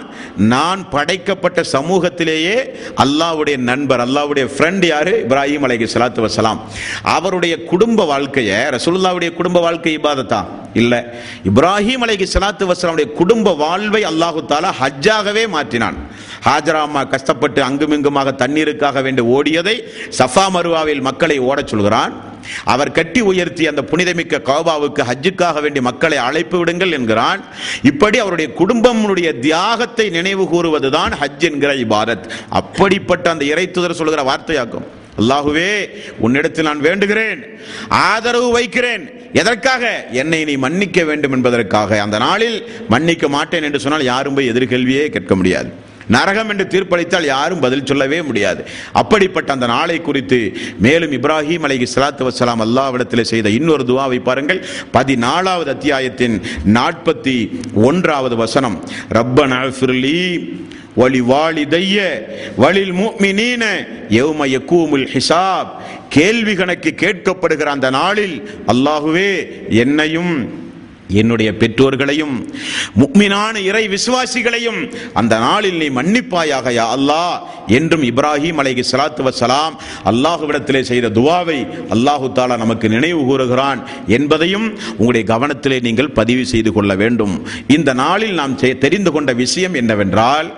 [0.52, 2.56] நான் படைக்கப்பட்ட சமூகத்திலேயே
[3.04, 5.14] அல்லாஹ்வுடைய நண்பர் அல்லாவுடைய ஃப்ரெண்ட் யாரு?
[5.26, 6.60] இப்ராஹிம் அலைகி சலாத்து வசலாம்
[7.16, 10.40] அவருடைய குடும்ப வாழ்க்கையை ரசூலுல்லாஹ்வுடைய குடும்ப வாழ்க்கை இபாதத்தா?
[10.80, 11.00] இல்லை.
[11.50, 15.98] இப்ராஹிம் அலைகி சலாத்து வசலாமுடைய குடும்ப வாழ்வை அல்லாஹு தாலா ஹஜ்ஜாகவே மாற்றினான்.
[16.46, 19.76] ஹாஜரா அம்மா கஷ்டப்பட்டு அங்குமிங்குமாக தண்ணீருக்காக வேண்டி ஓடியதை
[20.18, 22.12] சஃபா மருவாவில் மக்களை ஓடச் சொல்கிறான்.
[22.64, 27.44] அவர் கட்டி உயர்த்தி அந்த புனிதமிக்க கௌபாவுக்கு ஹஜ்ஜுக்காக வேண்டி மக்களை அழைப்பு விடுங்கள் என்கிறான்.
[27.82, 34.86] இப்படி அவருடைய குடும்பமுடைய தியாகத்தை நினைவு கூறுவதுதான் ஹஜ் என்கிற இபாரத் அப்படிப்பட்ட அந்த இறைத்துதர் சொல்கிற வார்த்தையாக்கும்
[35.18, 35.86] அல்லாஹுவே
[36.18, 37.58] உன்னிடத்தில் நான் வேண்டுகிறேன்.
[37.88, 39.10] ஆதரவு வைக்கிறேன்.
[39.32, 40.06] எதற்காக?
[40.10, 42.00] என்னை நீ மன்னிக்க வேண்டும் என்பதற்காக.
[42.02, 45.72] அந்த நாளில் மன்னிக்க மாட்டேன் என்று சொன்னால் யாரும் போய் எதிர்கேள்வியே கேட்க முடியாது.
[46.08, 48.64] நரகம் என்று தீர்ப்பளித்தால் யாரும் பதில் சொல்லவே முடியாது.
[48.92, 54.64] அப்படிப்பட்ட அந்த நாளை குறித்து மேலும் இப்ராஹிம் அலைஹி சலாத்து வசலாம் அல்லாவிடத்தில் செய்த இன்னொரு துவாவை பாருங்கள்.
[54.92, 58.84] பதினாலாவது அத்தியாயத்தின் நாற்பத்தி ஒன்றாவது வசனம்.
[59.08, 60.58] ரப்பன ஃபிர்லி
[60.94, 62.22] வலி வாலிதைய
[62.56, 63.64] வலில் முஃமினீன
[64.08, 65.68] யௌம யகூமுல் ஹிசாப்.
[66.08, 69.32] கேள்வி கணக்கு கேட்கப்படுகிற அந்த நாளில் அல்லாஹுவே
[69.68, 70.64] என்னையும்
[71.08, 72.46] என்னுடைய பெற்றோர்களையும்
[73.00, 77.54] முக்மினான இறை விசுவாசிகளையும் அந்த நாளில் நீ மன்னிப்பாயாக யா அல்லாஹ்.
[77.68, 85.26] என்றும் இப்ராஹிம் அலைகி சலாத்து வசலாம் அல்லாஹுவிடத்திலே செய்த துவாவை அல்லாஹு தாலா நமக்கு நினைவு கூறுகிறான் என்பதையும் உங்களுடைய
[85.32, 87.44] கவனத்திலே நீங்கள் பதிவு செய்து கொள்ள வேண்டும்.
[87.68, 90.50] இந்த நாளில் நாம் தெரிந்து கொண்ட விஷயம் என்னவென்றால்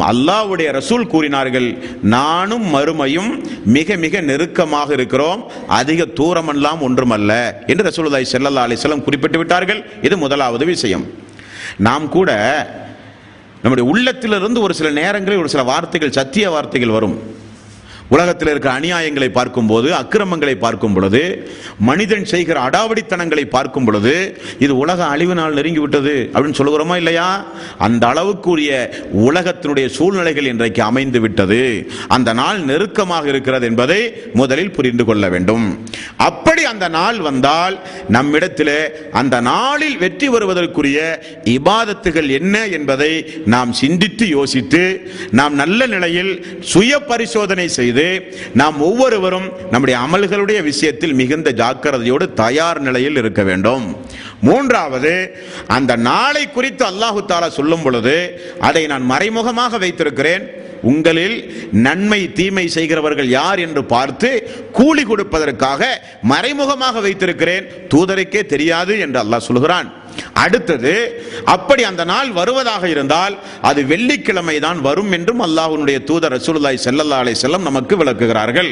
[0.00, 7.32] அல்லாஹ்வுடைய ரசூல் கூறினார்கள் நானும் மறுமையும் மிக மிக நெருக்கமாக இருக்கிறோம் அதிக தூரமெல்லாம் ஒன்றுமல்ல
[7.66, 9.85] என்று ரசூலுல்லாஹி செல்லல்லா அலைஹி குறிப்பிட்டு விட்டார்கள்.
[10.02, 11.06] இது முதலாவது விஷயம்.
[11.76, 12.30] நாம் கூட
[13.62, 17.35] நம்முடைய உள்ளத்திலிருந்து ஒரு சில நேரங்களில் ஒரு சில வார்த்தைகள் சத்திய வார்த்தைகள் வரும்.
[18.08, 21.22] உலகத்தில் இருக்கிற அநியாயங்களை பார்க்கும்போது அக்கிரமங்களை பார்க்கும் பொழுது
[21.78, 24.12] மனிதன் செய்கிற அடாவடித்தனங்களை பார்க்கும் பொழுது
[24.58, 27.28] இது உலக அழிவு நாள் நெருங்கி விட்டது அப்படின்னு சொல்லுகிறோமா இல்லையா?
[27.78, 28.70] அந்த அளவுக்குரிய
[29.26, 31.60] உலகத்தினுடைய சூழ்நிலைகள் இன்றைக்கு அமைந்து விட்டது.
[32.08, 34.00] அந்த நாள் நெருக்கமாக இருக்கிறது என்பதை
[34.34, 35.66] முதலில் புரிந்து கொள்ள வேண்டும்.
[36.16, 37.76] அப்படி அந்த நாள் வந்தால்
[38.08, 38.78] நம்மிடத்திலே
[39.12, 40.98] அந்த நாளில் வெற்றி வருவதற்குரிய
[41.56, 43.12] இபாதத்துகள் என்ன என்பதை
[43.46, 44.84] நாம் சிந்தித்து யோசித்து
[45.30, 47.95] நாம் நல்ல நிலையில் சுய பரிசோதனை செய்து
[48.60, 53.84] நாம் ஒவ்வொருவரும் நம்முடைய அமல்களுடைய விஷயத்தில் மிகுந்த ஜாக்கிரதையோடு தயார் நிலையில் இருக்க வேண்டும்.
[54.40, 55.14] மூன்றாவது
[55.76, 58.16] அந்த நாளை குறித்து அல்லாஹு தாலா சொல்லும் பொழுது
[58.60, 60.46] அதை நான் மறைமுகமாக வைத்திருக்கிறேன்.
[60.82, 61.36] உங்களில்
[61.86, 64.30] நன்மை தீமை செய்கிறவர்கள் யார் என்று பார்த்து
[64.72, 65.84] கூலி கொடுப்பதற்காக
[66.32, 67.64] மறைமுகமாக வைத்திருக்கிறேன்.
[67.94, 69.88] தூதருக்கே தெரியாது என்று அல்லாஹ் சொல்கிறான்.
[70.44, 70.94] அடுத்தது
[71.54, 73.34] அப்படி அந்த நாள் வருவதாக இருந்தால்
[73.70, 78.70] அது வெள்ளிக்கிழமை தான் வரும் என்றும் அல்லாஹுனுடைய தூதர் ரசூலுல்லாஹி செல்லல்லா அலை செல்லம் நமக்கு விளக்குகிறார்கள்.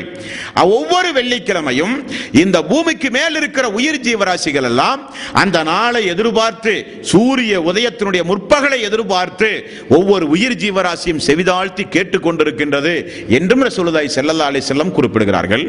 [0.76, 1.94] ஒவ்வொரு வெள்ளிக்கிழமையும்
[2.42, 5.00] இந்த பூமிக்கு மேல் இருக்கிற உயிர் ஜீவராசிகள் எல்லாம்
[5.42, 6.74] அந்த நாளை எதிர்பார்த்து
[7.12, 9.50] சூரிய உதயத்தினுடைய முற்பகலை எதிர்பார்த்து
[9.98, 12.94] ஒவ்வொரு உயிர் ஜீவராசியும் செவிதாழ்த்தி கேட்டுக்கொண்டிருக்கின்றது
[13.40, 15.66] என்றும் ரசூலுதாய் செல்லல்லா அலை செல்லம் குறிப்பிடுகிறார்கள்.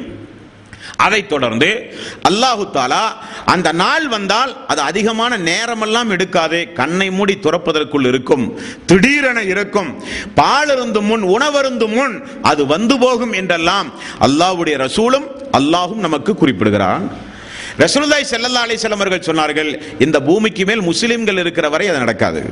[0.98, 1.96] அதைத் தொடர்ந்து
[2.30, 3.04] அல்லாஹு தாலா
[3.46, 6.74] அந்த நாள் வந்தால் அது அதிகமான நேரமெல்லாம் எடுக்காது.
[6.74, 8.60] கண்ணை மூடி துறப்பதற்குள் இருக்கும்.
[8.86, 10.04] திடீரென இருக்கும்.
[10.36, 17.12] பாலருந்து முன் உணவருந்து முன் அது வந்து போகும் என்றெல்லாம் அல்லாஹ்வுடைய ரசூலும் அல்லாஹும் நமக்கு குறிப்பிடுகிறான்.
[17.78, 22.52] ரசூலுல்லாஹி செல்லல்லா அலிசல்லம் அவர்கள் சொன்னார்கள் இந்த பூமிக்கு மேல் முஸ்லிம்கள் இருக்கிற வரை அது நடக்காது.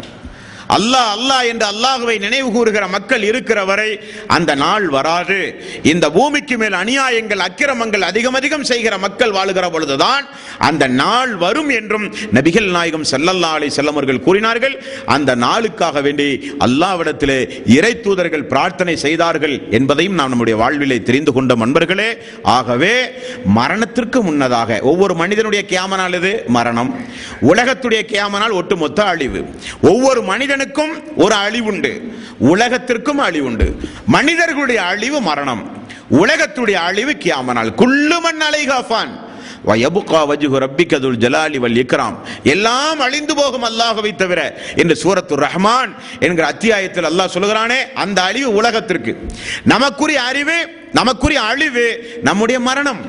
[0.77, 5.39] அல்லாஹ் அல்லாஹ் என்று அல்லாஹுவை நினைவு கூறுகிற மக்கள் இருக்கிற வரை அந்த நாள் வராது.
[5.83, 10.25] இந்த பூமிக்கு மேல் அநியாயங்கள் அக்கிரமங்கள் அதிகம் அதிகம் செய்கிற மக்கள் வாழுகிற பொழுதுதான்
[10.57, 12.05] அந்த நாள் வரும் என்றும்
[12.37, 14.75] நபிகள் நாயகம் செல்லல்லா அலைஹி செல்லமர்கள் கூறினார்கள்.
[15.05, 16.27] அந்த நாளுக்காக வேண்டி
[16.59, 17.39] அல்லாவிடத்திலே
[17.77, 22.09] இறை தூதர்கள் பிரார்த்தனை செய்தார்கள் என்பதையும் நாம் நம்முடைய வாழ்விலே தெரிந்து கொண்ட நண்பர்களே.
[22.43, 22.93] ஆகவே
[23.45, 26.91] மரணத்திற்கு முன்னதாக ஒவ்வொரு மனிதனுடைய கேமனால் இது மரணம்.
[27.51, 29.41] உலகத்துடைய கேமனால் ஒட்டுமொத்த அழிவு.
[29.81, 31.91] ஒவ்வொரு மனித மனிதனுக்கும் ஒரு அழிவுண்டு.
[32.39, 33.67] உலகத்திற்கும் அழிவுண்டு.
[34.05, 35.63] மனிதர்களுடைய அழிவு மரணம்.
[36.11, 37.71] உலகத்துடைய அழிவு கியாமனால்.
[37.81, 39.13] குள்ளுமன் அலைகாஃபான்
[39.67, 42.15] வயபுகா வஜுகு ரப்பிகதுல் ஜலாலி வல் இக்ராம்.
[42.43, 44.39] எல்லாம் அழிந்து போகும் அல்லாஹவை தவிர
[44.75, 49.11] என்று சூரத்து ரஹ்மான் என்கிற அத்தியாயத்தில் அல்லாஹ் சொல்கிறானே அந்த அழிவு உலகத்திற்கு.
[49.63, 50.57] நமக்குரிய அறிவு
[50.93, 51.85] நமக்குரிய அழிவு
[52.23, 53.01] நம்முடைய மரணம்.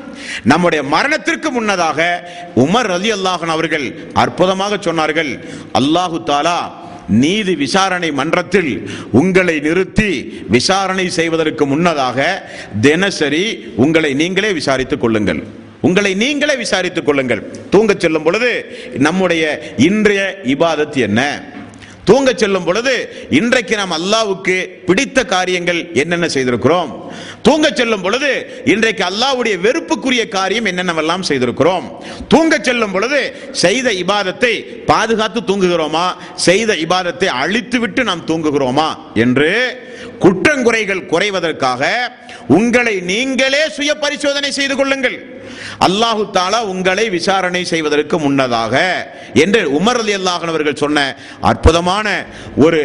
[0.43, 5.31] நம்முடைய மரணத்திற்கு முன்னதாக உமர் ரலி அல்லாஹன் அவர்கள் அற்புதமாக சொன்னார்கள்
[5.73, 6.59] அல்லாஹு தாலா
[7.07, 12.49] நீதி விசாரணை மன்றத்தில் உங்களை நிறுத்தி விசாரணை செய்வதற்கு முன்னதாக
[12.81, 15.43] தினசரி உங்களை நீங்களே விசாரித்துக் கொள்ளுங்கள்.
[15.81, 17.43] உங்களை நீங்களே விசாரித்துக் கொள்ளுங்கள்.
[17.71, 21.43] தூங்கச் செல்லும் பொழுது நம்முடைய இன்றைய இபாதத் என்ன?
[22.05, 27.11] தூங்க செல்லும் பொழுது இன்றைக்கு நாம் அல்லாவுக்கு பிடித்த காரியங்கள் என்னென்ன செய்திருக்கிறோம்?
[27.41, 32.01] தூங்க செல்லும் பொழுது இன்றைக்கு அல்லாவுடைய வெறுப்புக்குரிய காரியம் என்னென்னவெல்லாம் செய்திருக்கிறோம்?
[32.27, 36.05] தூங்க செல்லும் பொழுது செய்த இபாதத்தை பாதுகாத்து தூங்குகிறோமா?
[36.35, 38.89] செய்த இபாதத்தை அழித்துவிட்டு நாம் தூங்குகிறோமா?
[39.13, 39.83] என்று
[40.19, 41.83] குற்றங்குறைகள் குறைவதற்காக
[42.47, 45.34] உங்களை நீங்களே சுய பரிசோதனை செய்து கொள்ளுங்கள்.
[45.79, 48.73] அல்லாஹு தாலா உங்களை விசாரணை செய்வதற்கு முன்னதாக
[49.35, 50.99] என்று உமர் அலி அல்லாஹனவர்கள் சொன்ன
[51.41, 52.07] அற்புதமான
[52.57, 52.83] ஒரு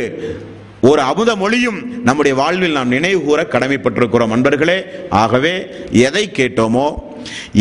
[0.83, 4.77] ஒரு அமுத மொழியும் நம்முடைய வாழ்வில் நாம் நினைவு கூற கடமைப்பட்டிருக்கிறோம் அன்பர்களே.
[5.15, 5.55] ஆகவே
[6.01, 6.87] எதை கேட்டோமோ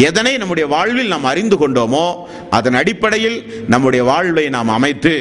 [0.04, 2.06] எதனை நம்முடைய வாழ்வில் நாம் அறிந்து கொண்டோமோ
[2.50, 3.38] அதன் அடிப்படையில்
[3.68, 5.14] நம்முடைய வாழ்வை நாம் அமைத்து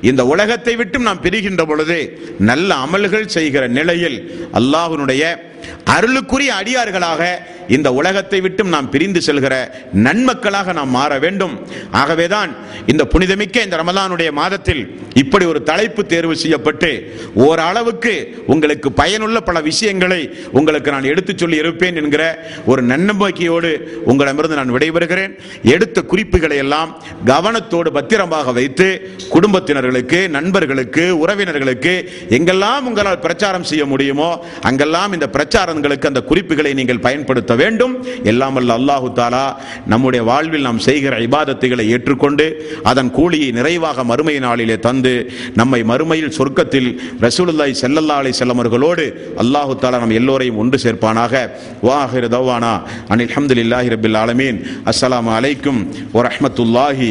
[0.00, 1.98] இந்த உலகத்தை விட்டும் நாம் பிரிகின்ற பொழுது
[2.40, 4.18] நல்ல அமல்கள் செய்கிற நிலையில்
[4.52, 5.22] அல்லாஹனுடைய
[5.94, 7.22] அருளுக்குரிய அடியார்களாக
[7.68, 9.54] இந்த உலகத்தை விட்டும் நாம் பிரிந்து செல்கிற
[10.06, 11.54] நன்மக்களாக நாம் மாற வேண்டும்.
[12.02, 12.50] ஆகவேதான்
[12.92, 14.82] இந்த புனிதமிக்க இந்த ரமலானுடைய மாதத்தில்
[15.22, 16.90] இப்படி ஒரு தலைப்பு தேர்வு செய்யப்பட்டு
[17.46, 18.14] ஓரளவுக்கு
[18.46, 20.20] உங்களுக்கு பயனுள்ள பல விஷயங்களை
[20.58, 22.22] உங்களுக்கு நான் எடுத்துச் சொல்லி இருப்பேன் என்கிற
[22.64, 23.70] ஒரு நன்னம்பிக்கையோடு
[24.10, 25.32] உங்களிடமிருந்து நான் விடைபெறுகிறேன்.
[25.74, 26.90] எடுத்த குறிப்புகளை எல்லாம்
[27.32, 28.88] கவனத்தோடு பத்திரமாக வைத்து
[29.34, 31.94] குடும்பத்தினர்களுக்கு நண்பர்களுக்கு உறவினர்களுக்கு
[32.38, 34.30] எங்கெல்லாம் உங்களால் பிரச்சாரம் செய்ய முடியுமோ
[34.70, 37.94] அங்கெல்லாம் இந்த பிரச்சாரங்களுக்கு அந்த குறிப்புகளை நீங்கள் பயன்படுத்த வேண்டும்.
[38.32, 39.44] எல்லாம் அல்ல அல்லாஹு தாலா
[39.92, 42.46] நம்முடைய வாழ்வில் நாம் செய்கிற இபாதத்துகளை ஏற்றுக்கொண்டு
[42.90, 45.14] அதன் கூலியை நிறைவாக மறுமை நாளிலே தந்து
[45.60, 46.90] நம்மை மறுமையில் சொர்க்கத்தில்
[47.26, 49.06] ரசூலுல்லாய் செல்லல்லா அலைஹி செல்லமர்களோடு
[49.44, 51.34] அல்லாஹு தாலா நம் எல்லோரையும் ஒன்று சேர்ப்பானாக.
[51.88, 52.74] வாஹிர் தவானா
[53.14, 54.60] அனில் ஹம்துலில்லாஹி ரபில் ஆலமீன்.
[54.92, 55.82] அஸ்லாம் அலைக்கும்
[56.18, 57.10] வரஹ்மத்துல்லாஹி